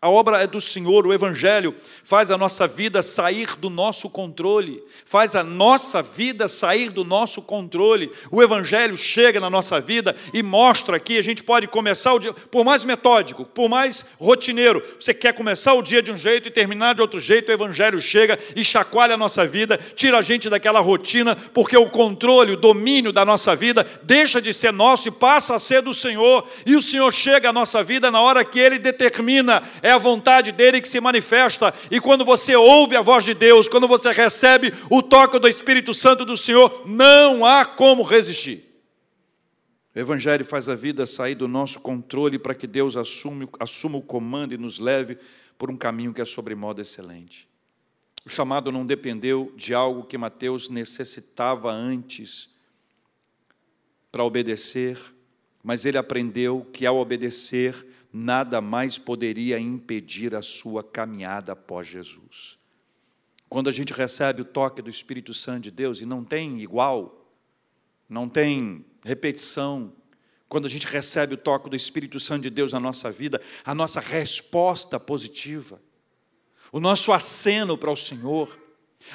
A 0.01 0.09
obra 0.09 0.41
é 0.41 0.47
do 0.47 0.61
Senhor, 0.61 1.05
o 1.05 1.13
Evangelho 1.13 1.75
faz 2.05 2.31
a 2.31 2.37
nossa 2.37 2.65
vida 2.65 3.01
sair 3.01 3.57
do 3.57 3.69
nosso 3.69 4.09
controle, 4.09 4.81
faz 5.03 5.35
a 5.35 5.43
nossa 5.43 6.01
vida 6.01 6.47
sair 6.47 6.89
do 6.89 7.03
nosso 7.03 7.41
controle. 7.41 8.09
O 8.31 8.41
Evangelho 8.41 8.95
chega 8.95 9.41
na 9.41 9.49
nossa 9.49 9.77
vida 9.81 10.15
e 10.33 10.41
mostra 10.41 10.97
que 11.01 11.17
a 11.17 11.21
gente 11.21 11.43
pode 11.43 11.67
começar 11.67 12.13
o 12.13 12.19
dia, 12.19 12.31
por 12.31 12.63
mais 12.63 12.85
metódico, 12.85 13.43
por 13.43 13.67
mais 13.67 14.05
rotineiro, 14.17 14.81
você 14.97 15.13
quer 15.13 15.33
começar 15.33 15.73
o 15.73 15.81
dia 15.81 16.01
de 16.01 16.13
um 16.13 16.17
jeito 16.17 16.47
e 16.47 16.51
terminar 16.51 16.95
de 16.95 17.01
outro 17.01 17.19
jeito, 17.19 17.49
o 17.49 17.53
Evangelho 17.53 18.01
chega 18.01 18.39
e 18.55 18.63
chacoalha 18.63 19.15
a 19.15 19.17
nossa 19.17 19.45
vida, 19.45 19.77
tira 19.95 20.19
a 20.19 20.21
gente 20.21 20.49
daquela 20.49 20.79
rotina, 20.79 21.35
porque 21.53 21.75
o 21.75 21.89
controle, 21.89 22.53
o 22.53 22.57
domínio 22.57 23.11
da 23.11 23.25
nossa 23.25 23.53
vida 23.53 23.85
deixa 24.03 24.41
de 24.41 24.53
ser 24.53 24.71
nosso 24.71 25.09
e 25.09 25.11
passa 25.11 25.55
a 25.55 25.59
ser 25.59 25.81
do 25.81 25.93
Senhor, 25.93 26.47
e 26.65 26.77
o 26.77 26.81
Senhor 26.81 27.11
chega 27.11 27.49
à 27.49 27.53
nossa 27.53 27.83
vida 27.83 28.09
na 28.09 28.21
hora 28.21 28.45
que 28.45 28.59
Ele 28.59 28.79
determina 28.79 29.61
é 29.89 29.93
a 29.93 29.97
vontade 29.97 30.51
dele 30.51 30.81
que 30.81 30.87
se 30.87 31.01
manifesta. 31.01 31.73
E 31.91 31.99
quando 31.99 32.23
você 32.23 32.55
ouve 32.55 32.95
a 32.95 33.01
voz 33.01 33.25
de 33.25 33.33
Deus, 33.33 33.67
quando 33.67 33.87
você 33.87 34.11
recebe 34.11 34.73
o 34.89 35.01
toque 35.01 35.39
do 35.39 35.47
Espírito 35.47 35.93
Santo 35.93 36.23
do 36.23 36.37
Senhor, 36.37 36.83
não 36.85 37.45
há 37.45 37.65
como 37.65 38.03
resistir. 38.03 38.63
O 39.95 39.99
Evangelho 39.99 40.45
faz 40.45 40.69
a 40.69 40.75
vida 40.75 41.05
sair 41.05 41.35
do 41.35 41.47
nosso 41.47 41.79
controle 41.79 42.37
para 42.37 42.55
que 42.55 42.67
Deus 42.67 42.95
assume, 42.95 43.49
assuma 43.59 43.97
o 43.97 44.01
comando 44.01 44.53
e 44.53 44.57
nos 44.57 44.79
leve 44.79 45.17
por 45.57 45.69
um 45.69 45.75
caminho 45.75 46.13
que 46.13 46.21
é 46.21 46.25
sobremodo 46.25 46.81
excelente. 46.81 47.49
O 48.25 48.29
chamado 48.29 48.71
não 48.71 48.85
dependeu 48.85 49.51
de 49.55 49.73
algo 49.73 50.03
que 50.03 50.17
Mateus 50.17 50.69
necessitava 50.69 51.71
antes 51.71 52.49
para 54.11 54.23
obedecer, 54.23 54.99
mas 55.63 55.85
ele 55.85 55.97
aprendeu 55.97 56.65
que 56.71 56.85
ao 56.85 56.97
obedecer, 56.97 57.85
nada 58.11 58.59
mais 58.59 58.97
poderia 58.97 59.59
impedir 59.59 60.35
a 60.35 60.41
sua 60.41 60.83
caminhada 60.83 61.53
após 61.53 61.87
Jesus. 61.87 62.57
Quando 63.47 63.69
a 63.69 63.71
gente 63.71 63.93
recebe 63.93 64.41
o 64.41 64.45
toque 64.45 64.81
do 64.81 64.89
Espírito 64.89 65.33
Santo 65.33 65.63
de 65.63 65.71
Deus 65.71 66.01
e 66.01 66.05
não 66.05 66.23
tem 66.23 66.61
igual, 66.61 67.33
não 68.07 68.29
tem 68.29 68.85
repetição, 69.03 69.93
quando 70.47 70.65
a 70.65 70.69
gente 70.69 70.87
recebe 70.87 71.35
o 71.35 71.37
toque 71.37 71.69
do 71.69 71.75
Espírito 71.75 72.19
Santo 72.19 72.43
de 72.43 72.49
Deus 72.49 72.73
na 72.73 72.79
nossa 72.79 73.11
vida, 73.11 73.39
a 73.63 73.75
nossa 73.75 73.99
resposta 73.99 74.99
positiva, 74.99 75.79
o 76.71 76.79
nosso 76.79 77.11
aceno 77.13 77.77
para 77.77 77.91
o 77.91 77.95
Senhor, 77.95 78.59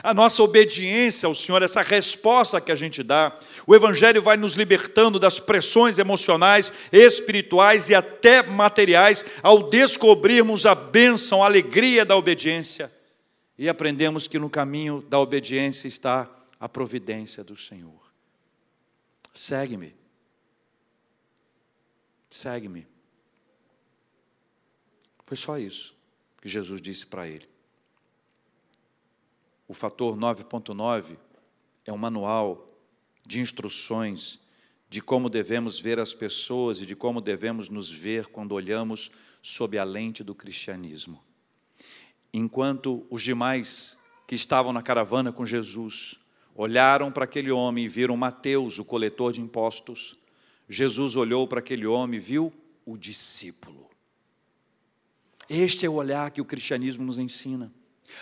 a 0.03 0.13
nossa 0.13 0.43
obediência 0.43 1.27
ao 1.27 1.35
Senhor, 1.35 1.63
essa 1.63 1.83
resposta 1.83 2.61
que 2.61 2.73
a 2.73 2.75
gente 2.75 3.03
dá, 3.03 3.37
o 3.67 3.75
Evangelho 3.75 4.21
vai 4.21 4.37
nos 4.37 4.55
libertando 4.55 5.19
das 5.19 5.39
pressões 5.39 5.99
emocionais, 5.99 6.73
espirituais 6.91 7.89
e 7.89 7.95
até 7.95 8.43
materiais, 8.43 9.25
ao 9.43 9.69
descobrirmos 9.69 10.67
a 10.67 10.75
bênção, 10.75 11.43
a 11.43 11.47
alegria 11.47 12.05
da 12.05 12.17
obediência 12.17 12.91
e 13.57 13.69
aprendemos 13.69 14.27
que 14.27 14.39
no 14.39 14.51
caminho 14.51 15.03
da 15.03 15.19
obediência 15.19 15.87
está 15.87 16.31
a 16.59 16.69
providência 16.69 17.45
do 17.45 17.57
Senhor. 17.57 18.13
Segue-me. 19.33 19.95
Segue-me. 22.29 22.87
Foi 25.25 25.37
só 25.37 25.59
isso 25.59 25.95
que 26.41 26.49
Jesus 26.49 26.81
disse 26.81 27.07
para 27.07 27.29
ele. 27.29 27.49
O 29.67 29.75
fator 29.75 30.17
9.9 30.17 31.17
é 31.85 31.93
um 31.93 31.99
manual 31.99 32.67
de 33.27 33.41
instruções 33.41 34.41
de 34.89 35.01
como 35.01 35.29
devemos 35.29 35.81
ver 35.81 35.99
as 35.99 36.15
pessoas 36.15 36.81
e 36.81 36.87
de 36.87 36.95
como 36.95 37.21
devemos 37.21 37.69
nos 37.69 37.91
ver 37.91 38.27
quando 38.27 38.53
olhamos 38.53 39.11
sob 39.43 39.77
a 39.79 39.85
lente 39.85 40.23
do 40.23 40.35
cristianismo. 40.35 41.23
Enquanto 42.33 43.07
os 43.11 43.23
demais 43.23 43.99
que 44.27 44.35
estavam 44.35 44.73
na 44.73 44.83
caravana 44.83 45.33
com 45.33 45.45
Jesus 45.45 46.17
olharam 46.55 47.11
para 47.11 47.25
aquele 47.25 47.51
homem 47.51 47.85
e 47.85 47.89
viram 47.89 48.17
Mateus, 48.17 48.79
o 48.79 48.85
coletor 48.85 49.33
de 49.33 49.41
impostos, 49.41 50.17
Jesus 50.69 51.17
olhou 51.17 51.47
para 51.49 51.59
aquele 51.59 51.87
homem 51.87 52.19
e 52.19 52.23
viu 52.23 52.53
o 52.87 52.97
discípulo. 52.97 53.91
Este 55.49 55.85
é 55.85 55.89
o 55.89 55.95
olhar 55.95 56.31
que 56.31 56.41
o 56.41 56.45
cristianismo 56.45 57.05
nos 57.05 57.19
ensina. 57.19 57.73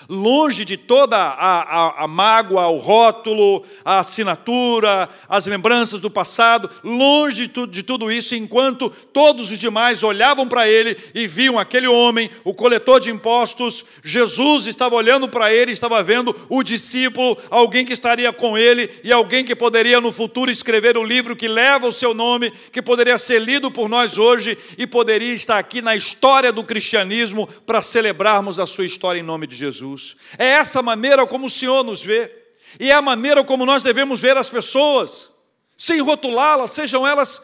Longe 0.08 0.64
de 0.64 0.76
toda 0.76 1.16
a, 1.16 1.62
a, 1.62 2.04
a, 2.04 2.08
mágoa, 2.08 2.68
o 2.68 2.76
rótulo, 2.76 3.64
a 3.84 4.00
assinatura, 4.00 5.08
as 5.28 5.46
lembranças 5.46 6.00
do 6.00 6.10
passado, 6.10 6.70
longe 6.82 7.46
de, 7.46 7.66
de 7.66 7.82
tudo 7.82 8.10
isso, 8.10 8.34
enquanto 8.34 8.90
todos 9.12 9.50
os 9.50 9.58
demais 9.58 10.02
olhavam 10.02 10.48
para 10.48 10.68
ele 10.68 10.96
e 11.14 11.26
viam 11.26 11.58
aquele 11.58 11.86
homem, 11.86 12.30
o 12.44 12.54
coletor 12.54 13.00
de 13.00 13.10
impostos, 13.10 13.84
Jesus 14.02 14.66
estava 14.66 14.94
olhando 14.94 15.28
para 15.28 15.52
ele, 15.52 15.72
estava 15.72 16.02
vendo 16.02 16.34
o 16.48 16.62
discípulo, 16.62 17.36
alguém 17.50 17.84
que 17.84 17.92
estaria 17.92 18.32
com 18.32 18.56
ele 18.56 18.90
e 19.04 19.12
alguém 19.12 19.44
que 19.44 19.54
poderia 19.54 20.00
no 20.00 20.12
futuro 20.12 20.50
escrever 20.50 20.96
o 20.96 21.04
livro 21.04 21.36
que 21.36 21.48
leva 21.48 21.88
o 21.88 21.92
seu 21.92 22.14
nome, 22.14 22.52
que 22.72 22.82
poderia 22.82 23.18
ser 23.18 23.40
lido 23.40 23.70
por 23.70 23.88
nós 23.88 24.18
hoje 24.18 24.56
e 24.76 24.86
poderia 24.86 25.34
estar 25.34 25.58
aqui 25.58 25.80
na 25.80 25.94
história 25.94 26.52
do 26.52 26.64
cristianismo 26.64 27.48
para 27.66 27.82
celebrarmos 27.82 28.58
a 28.58 28.66
sua 28.66 28.84
história 28.84 29.20
em 29.20 29.22
nome 29.22 29.46
de 29.46 29.56
Jesus. 29.56 29.71
Jesus. 29.72 30.16
É 30.38 30.46
essa 30.46 30.82
maneira 30.82 31.26
como 31.26 31.46
o 31.46 31.50
Senhor 31.50 31.82
nos 31.82 32.02
vê, 32.02 32.30
e 32.78 32.90
é 32.90 32.94
a 32.94 33.02
maneira 33.02 33.42
como 33.42 33.66
nós 33.66 33.82
devemos 33.82 34.20
ver 34.20 34.36
as 34.36 34.48
pessoas, 34.48 35.30
sem 35.76 36.00
rotulá-las, 36.00 36.70
sejam 36.70 37.06
elas 37.06 37.42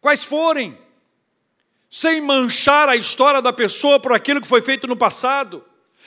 quais 0.00 0.24
forem, 0.24 0.76
sem 1.90 2.20
manchar 2.20 2.88
a 2.88 2.96
história 2.96 3.42
da 3.42 3.52
pessoa 3.52 3.98
por 3.98 4.12
aquilo 4.12 4.40
que 4.40 4.46
foi 4.46 4.62
feito 4.62 4.86
no 4.86 4.96
passado, 4.96 5.64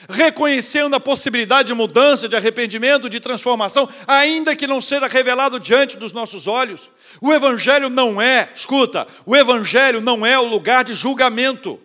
reconhecendo 0.08 0.94
a 0.94 1.00
possibilidade 1.00 1.68
de 1.68 1.74
mudança, 1.74 2.28
de 2.28 2.36
arrependimento, 2.36 3.08
de 3.08 3.20
transformação, 3.20 3.88
ainda 4.06 4.56
que 4.56 4.66
não 4.66 4.80
seja 4.80 5.06
revelado 5.06 5.60
diante 5.60 5.96
dos 5.96 6.12
nossos 6.12 6.46
olhos. 6.46 6.90
O 7.20 7.32
Evangelho 7.32 7.88
não 7.88 8.20
é, 8.20 8.48
escuta, 8.54 9.06
o 9.24 9.36
Evangelho 9.36 10.00
não 10.00 10.24
é 10.26 10.38
o 10.38 10.46
lugar 10.46 10.84
de 10.84 10.94
julgamento. 10.94 11.80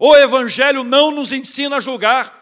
O 0.00 0.16
Evangelho 0.16 0.84
não 0.84 1.10
nos 1.10 1.32
ensina 1.32 1.76
a 1.76 1.80
julgar. 1.80 2.37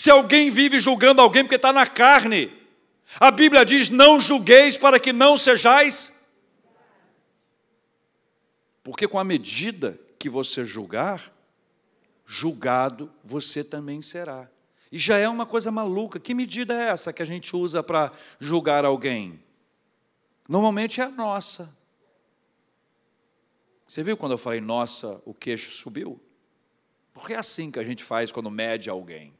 Se 0.00 0.10
alguém 0.10 0.48
vive 0.48 0.80
julgando 0.80 1.20
alguém 1.20 1.44
porque 1.44 1.56
está 1.56 1.74
na 1.74 1.86
carne, 1.86 2.50
a 3.20 3.30
Bíblia 3.30 3.66
diz: 3.66 3.90
não 3.90 4.18
julgueis 4.18 4.74
para 4.78 4.98
que 4.98 5.12
não 5.12 5.36
sejais. 5.36 6.26
Porque 8.82 9.06
com 9.06 9.18
a 9.18 9.24
medida 9.24 10.00
que 10.18 10.30
você 10.30 10.64
julgar, 10.64 11.30
julgado 12.24 13.12
você 13.22 13.62
também 13.62 14.00
será. 14.00 14.48
E 14.90 14.96
já 14.96 15.18
é 15.18 15.28
uma 15.28 15.44
coisa 15.44 15.70
maluca. 15.70 16.18
Que 16.18 16.32
medida 16.32 16.72
é 16.72 16.88
essa 16.88 17.12
que 17.12 17.20
a 17.20 17.26
gente 17.26 17.54
usa 17.54 17.82
para 17.82 18.10
julgar 18.38 18.86
alguém? 18.86 19.38
Normalmente 20.48 21.02
é 21.02 21.04
a 21.04 21.10
nossa. 21.10 21.76
Você 23.86 24.02
viu 24.02 24.16
quando 24.16 24.32
eu 24.32 24.38
falei 24.38 24.62
nossa, 24.62 25.20
o 25.26 25.34
queixo 25.34 25.70
subiu? 25.72 26.18
Porque 27.12 27.34
é 27.34 27.36
assim 27.36 27.70
que 27.70 27.78
a 27.78 27.84
gente 27.84 28.02
faz 28.02 28.32
quando 28.32 28.50
mede 28.50 28.88
alguém. 28.88 29.38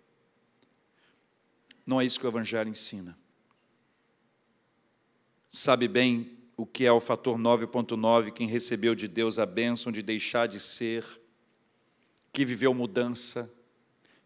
Não 1.90 2.00
é 2.00 2.04
isso 2.04 2.20
que 2.20 2.26
o 2.26 2.30
Evangelho 2.30 2.70
ensina. 2.70 3.18
Sabe 5.50 5.88
bem 5.88 6.38
o 6.56 6.64
que 6.64 6.86
é 6.86 6.92
o 6.92 7.00
fator 7.00 7.36
9.9, 7.36 8.30
quem 8.30 8.46
recebeu 8.46 8.94
de 8.94 9.08
Deus 9.08 9.40
a 9.40 9.44
bênção 9.44 9.90
de 9.90 10.00
deixar 10.00 10.46
de 10.46 10.60
ser, 10.60 11.04
que 12.32 12.44
viveu 12.44 12.72
mudança, 12.72 13.52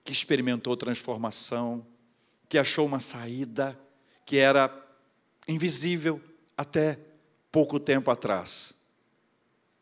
que 0.04 0.12
experimentou 0.12 0.76
transformação, 0.76 1.86
que 2.50 2.58
achou 2.58 2.84
uma 2.84 3.00
saída 3.00 3.80
que 4.26 4.36
era 4.36 4.70
invisível 5.48 6.20
até 6.54 7.00
pouco 7.50 7.80
tempo 7.80 8.10
atrás. 8.10 8.74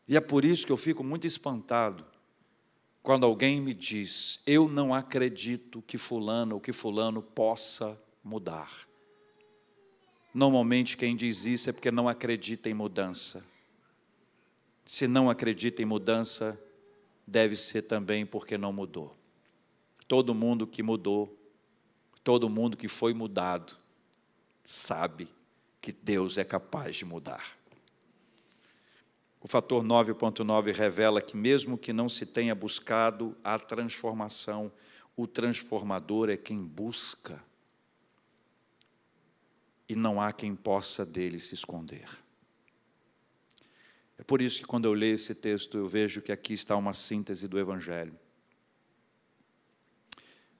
E 0.07 0.15
é 0.15 0.21
por 0.21 0.45
isso 0.45 0.65
que 0.65 0.71
eu 0.71 0.77
fico 0.77 1.03
muito 1.03 1.27
espantado 1.27 2.12
quando 3.03 3.25
alguém 3.25 3.59
me 3.59 3.73
diz, 3.73 4.39
eu 4.47 4.69
não 4.69 4.93
acredito 4.93 5.81
que 5.81 5.97
fulano 5.97 6.55
ou 6.55 6.61
que 6.61 6.71
fulano 6.71 7.21
possa 7.21 8.01
mudar. 8.23 8.87
Normalmente 10.33 10.95
quem 10.95 11.13
diz 11.13 11.43
isso 11.43 11.69
é 11.69 11.73
porque 11.73 11.91
não 11.91 12.07
acredita 12.07 12.69
em 12.69 12.73
mudança. 12.73 13.45
Se 14.85 15.05
não 15.05 15.29
acredita 15.29 15.81
em 15.81 15.85
mudança, 15.85 16.57
deve 17.27 17.57
ser 17.57 17.81
também 17.83 18.25
porque 18.25 18.57
não 18.57 18.71
mudou. 18.71 19.13
Todo 20.07 20.33
mundo 20.33 20.65
que 20.65 20.81
mudou, 20.81 21.37
todo 22.23 22.49
mundo 22.49 22.77
que 22.77 22.87
foi 22.87 23.13
mudado, 23.13 23.73
sabe 24.63 25.27
que 25.81 25.91
Deus 25.91 26.37
é 26.37 26.45
capaz 26.45 26.95
de 26.95 27.03
mudar. 27.03 27.57
O 29.43 29.47
fator 29.47 29.83
9.9 29.83 30.73
revela 30.73 31.21
que, 31.21 31.35
mesmo 31.35 31.77
que 31.77 31.91
não 31.91 32.07
se 32.07 32.25
tenha 32.25 32.55
buscado 32.55 33.35
a 33.43 33.59
transformação, 33.59 34.71
o 35.17 35.27
transformador 35.27 36.29
é 36.29 36.37
quem 36.37 36.63
busca. 36.63 37.43
E 39.89 39.97
não 39.97 40.21
há 40.21 40.31
quem 40.31 40.55
possa 40.55 41.05
dele 41.05 41.41
se 41.41 41.55
esconder. 41.55 42.07
É 44.17 44.23
por 44.23 44.41
isso 44.41 44.61
que, 44.61 44.65
quando 44.65 44.85
eu 44.85 44.93
leio 44.93 45.15
esse 45.15 45.35
texto, 45.35 45.77
eu 45.77 45.89
vejo 45.89 46.21
que 46.21 46.31
aqui 46.31 46.53
está 46.53 46.77
uma 46.77 46.93
síntese 46.93 47.45
do 47.45 47.59
Evangelho. 47.59 48.17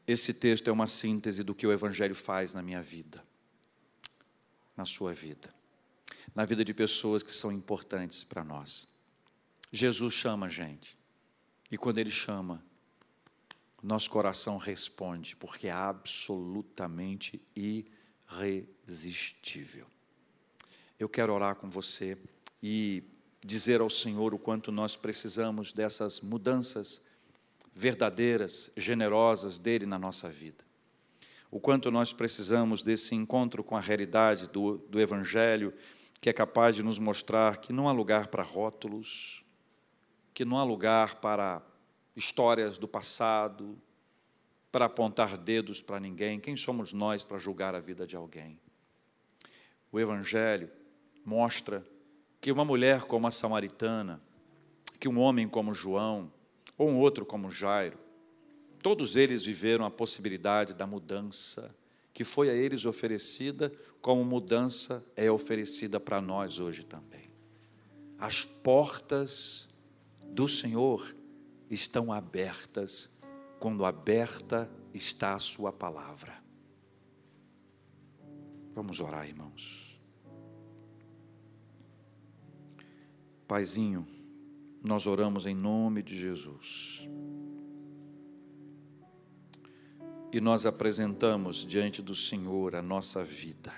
Esse 0.05 0.33
texto 0.33 0.67
é 0.67 0.73
uma 0.73 0.87
síntese 0.87 1.41
do 1.41 1.55
que 1.55 1.65
o 1.65 1.71
Evangelho 1.71 2.13
faz 2.13 2.53
na 2.53 2.61
minha 2.61 2.81
vida, 2.81 3.23
na 4.75 4.83
sua 4.83 5.13
vida 5.13 5.62
na 6.33 6.45
vida 6.45 6.63
de 6.63 6.73
pessoas 6.73 7.23
que 7.23 7.33
são 7.33 7.51
importantes 7.51 8.23
para 8.23 8.43
nós. 8.43 8.87
Jesus 9.71 10.13
chama 10.13 10.45
a 10.45 10.49
gente, 10.49 10.97
e 11.71 11.77
quando 11.77 11.97
Ele 11.97 12.11
chama, 12.11 12.63
nosso 13.81 14.09
coração 14.09 14.57
responde, 14.57 15.35
porque 15.35 15.67
é 15.67 15.71
absolutamente 15.71 17.41
irresistível. 18.29 19.85
Eu 20.97 21.09
quero 21.09 21.33
orar 21.33 21.55
com 21.55 21.69
você 21.69 22.17
e 22.61 23.03
dizer 23.43 23.81
ao 23.81 23.89
Senhor 23.89 24.33
o 24.33 24.39
quanto 24.39 24.71
nós 24.71 24.95
precisamos 24.95 25.73
dessas 25.73 26.21
mudanças 26.21 27.03
verdadeiras, 27.75 28.71
generosas 28.77 29.59
dele 29.59 29.85
na 29.85 29.99
nossa 29.99 30.29
vida. 30.29 30.63
O 31.51 31.59
quanto 31.59 31.91
nós 31.91 32.13
precisamos 32.13 32.83
desse 32.83 33.13
encontro 33.15 33.63
com 33.63 33.75
a 33.75 33.81
realidade 33.81 34.47
do, 34.47 34.77
do 34.77 34.99
Evangelho 34.99 35.73
que 36.23 36.29
é 36.29 36.33
capaz 36.33 36.73
de 36.73 36.81
nos 36.81 36.99
mostrar 36.99 37.57
que 37.57 37.73
não 37.73 37.89
há 37.89 37.91
lugar 37.91 38.27
para 38.27 38.41
rótulos, 38.41 39.43
que 40.33 40.45
não 40.45 40.57
há 40.57 40.63
lugar 40.63 41.15
para 41.15 41.61
histórias 42.15 42.77
do 42.77 42.87
passado, 42.87 43.77
para 44.71 44.85
apontar 44.85 45.35
dedos 45.37 45.81
para 45.81 45.99
ninguém. 45.99 46.39
Quem 46.39 46.55
somos 46.55 46.93
nós 46.93 47.25
para 47.25 47.37
julgar 47.37 47.75
a 47.75 47.81
vida 47.81 48.07
de 48.07 48.15
alguém? 48.15 48.57
O 49.91 49.99
Evangelho 49.99 50.71
mostra 51.25 51.85
que 52.39 52.53
uma 52.53 52.63
mulher 52.63 53.01
como 53.01 53.27
a 53.27 53.31
samaritana, 53.31 54.21
que 55.01 55.09
um 55.09 55.19
homem 55.19 55.45
como 55.45 55.73
João, 55.73 56.31
ou 56.77 56.87
um 56.87 56.99
outro 57.01 57.25
como 57.25 57.51
Jairo, 57.51 57.97
todos 58.81 59.17
eles 59.17 59.43
viveram 59.43 59.83
a 59.83 59.91
possibilidade 59.91 60.73
da 60.73 60.87
mudança 60.87 61.75
que 62.13 62.23
foi 62.23 62.49
a 62.49 62.53
eles 62.53 62.85
oferecida, 62.85 63.73
como 64.01 64.23
mudança 64.23 65.03
é 65.15 65.31
oferecida 65.31 65.99
para 65.99 66.21
nós 66.21 66.59
hoje 66.59 66.83
também. 66.83 67.31
As 68.19 68.45
portas 68.45 69.67
do 70.27 70.47
Senhor 70.47 71.15
estão 71.69 72.13
abertas 72.13 73.19
quando 73.59 73.83
aberta 73.83 74.69
está 74.93 75.33
a 75.33 75.39
Sua 75.39 75.71
palavra. 75.71 76.33
Vamos 78.73 78.99
orar, 78.99 79.27
irmãos. 79.27 79.99
Paizinho, 83.47 84.07
nós 84.83 85.05
oramos 85.07 85.45
em 85.45 85.55
nome 85.55 86.01
de 86.01 86.17
Jesus. 86.17 87.07
E 90.33 90.41
nós 90.41 90.65
apresentamos 90.65 91.63
diante 91.63 92.01
do 92.01 92.15
Senhor 92.15 92.75
a 92.75 92.81
nossa 92.81 93.23
vida, 93.23 93.71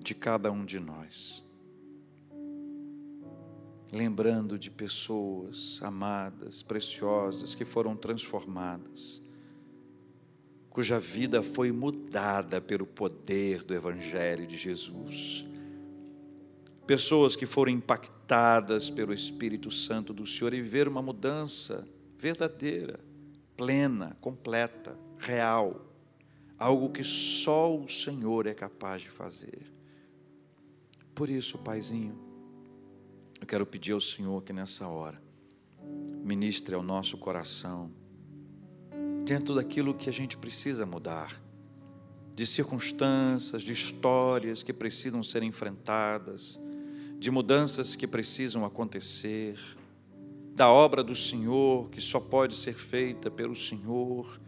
de 0.00 0.14
cada 0.14 0.50
um 0.50 0.64
de 0.64 0.80
nós, 0.80 1.44
lembrando 3.92 4.58
de 4.58 4.70
pessoas 4.70 5.78
amadas, 5.82 6.62
preciosas, 6.62 7.54
que 7.54 7.66
foram 7.66 7.94
transformadas, 7.94 9.22
cuja 10.70 10.98
vida 10.98 11.42
foi 11.42 11.70
mudada 11.70 12.58
pelo 12.58 12.86
poder 12.86 13.64
do 13.64 13.74
Evangelho 13.74 14.46
de 14.46 14.56
Jesus. 14.56 15.46
Pessoas 16.86 17.36
que 17.36 17.44
foram 17.44 17.72
impactadas 17.72 18.88
pelo 18.88 19.12
Espírito 19.12 19.70
Santo 19.70 20.14
do 20.14 20.26
Senhor 20.26 20.54
e 20.54 20.62
viveram 20.62 20.92
uma 20.92 21.02
mudança 21.02 21.86
verdadeira 22.16 22.98
plena, 23.56 24.16
completa, 24.20 24.98
real, 25.18 25.86
algo 26.58 26.90
que 26.90 27.02
só 27.02 27.74
o 27.76 27.88
Senhor 27.88 28.46
é 28.46 28.54
capaz 28.54 29.02
de 29.02 29.08
fazer. 29.08 29.72
Por 31.14 31.28
isso, 31.28 31.58
Paizinho, 31.58 32.18
eu 33.40 33.46
quero 33.46 33.64
pedir 33.64 33.92
ao 33.92 34.00
Senhor 34.00 34.42
que 34.42 34.52
nessa 34.52 34.86
hora 34.86 35.20
ministre 36.22 36.74
ao 36.74 36.82
nosso 36.82 37.16
coração 37.16 37.90
dentro 39.24 39.54
daquilo 39.54 39.94
que 39.94 40.08
a 40.08 40.12
gente 40.12 40.36
precisa 40.36 40.86
mudar, 40.86 41.40
de 42.34 42.46
circunstâncias, 42.46 43.62
de 43.62 43.72
histórias 43.72 44.62
que 44.62 44.72
precisam 44.72 45.22
ser 45.22 45.42
enfrentadas, 45.42 46.60
de 47.18 47.30
mudanças 47.30 47.96
que 47.96 48.06
precisam 48.06 48.64
acontecer, 48.64 49.58
da 50.56 50.72
obra 50.72 51.04
do 51.04 51.14
Senhor 51.14 51.90
que 51.90 52.00
só 52.00 52.18
pode 52.18 52.56
ser 52.56 52.72
feita 52.72 53.30
pelo 53.30 53.54
Senhor, 53.54 54.40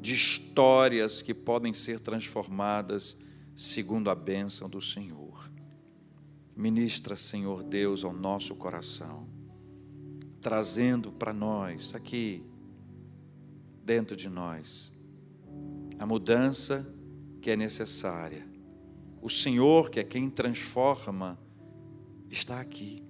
de 0.00 0.14
histórias 0.14 1.20
que 1.20 1.34
podem 1.34 1.74
ser 1.74 2.00
transformadas 2.00 3.18
segundo 3.54 4.08
a 4.08 4.14
bênção 4.14 4.66
do 4.66 4.80
Senhor. 4.80 5.52
Ministra, 6.56 7.16
Senhor 7.16 7.62
Deus, 7.62 8.02
ao 8.02 8.14
nosso 8.14 8.54
coração, 8.54 9.28
trazendo 10.40 11.12
para 11.12 11.34
nós, 11.34 11.94
aqui, 11.94 12.42
dentro 13.84 14.16
de 14.16 14.30
nós, 14.30 14.94
a 15.98 16.06
mudança 16.06 16.90
que 17.42 17.50
é 17.50 17.56
necessária. 17.56 18.48
O 19.20 19.28
Senhor, 19.28 19.90
que 19.90 20.00
é 20.00 20.02
quem 20.02 20.30
transforma, 20.30 21.38
está 22.30 22.58
aqui. 22.58 23.04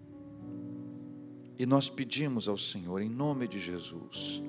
E 1.63 1.67
nós 1.67 1.89
pedimos 1.89 2.49
ao 2.49 2.59
Senhor, 2.59 3.01
em 3.01 3.09
nome 3.09 3.47
de 3.47 3.61
Jesus, 3.61 4.43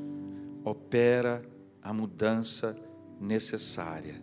opera 0.64 1.48
a 1.80 1.94
mudança 1.94 2.76
necessária. 3.22 4.20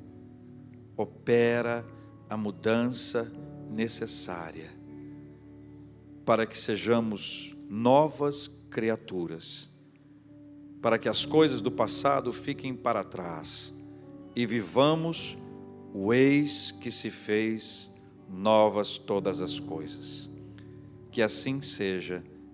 Opera 0.96 1.86
a 2.28 2.36
mudança 2.36 3.32
necessária 3.70 4.76
para 6.24 6.44
que 6.44 6.58
sejamos 6.58 7.56
novas 7.68 8.48
criaturas, 8.68 9.70
para 10.82 10.98
que 10.98 11.08
as 11.08 11.24
coisas 11.24 11.60
do 11.60 11.70
passado 11.70 12.32
fiquem 12.32 12.74
para 12.74 13.04
trás 13.04 13.72
e 14.34 14.44
vivamos 14.44 15.38
o 15.94 16.12
eis 16.12 16.72
que 16.72 16.90
se 16.90 17.08
fez 17.08 17.88
novas 18.28 18.98
todas 18.98 19.40
as 19.40 19.60
coisas. 19.60 20.28
Que 21.12 21.22
assim 21.22 21.62
seja, 21.62 22.24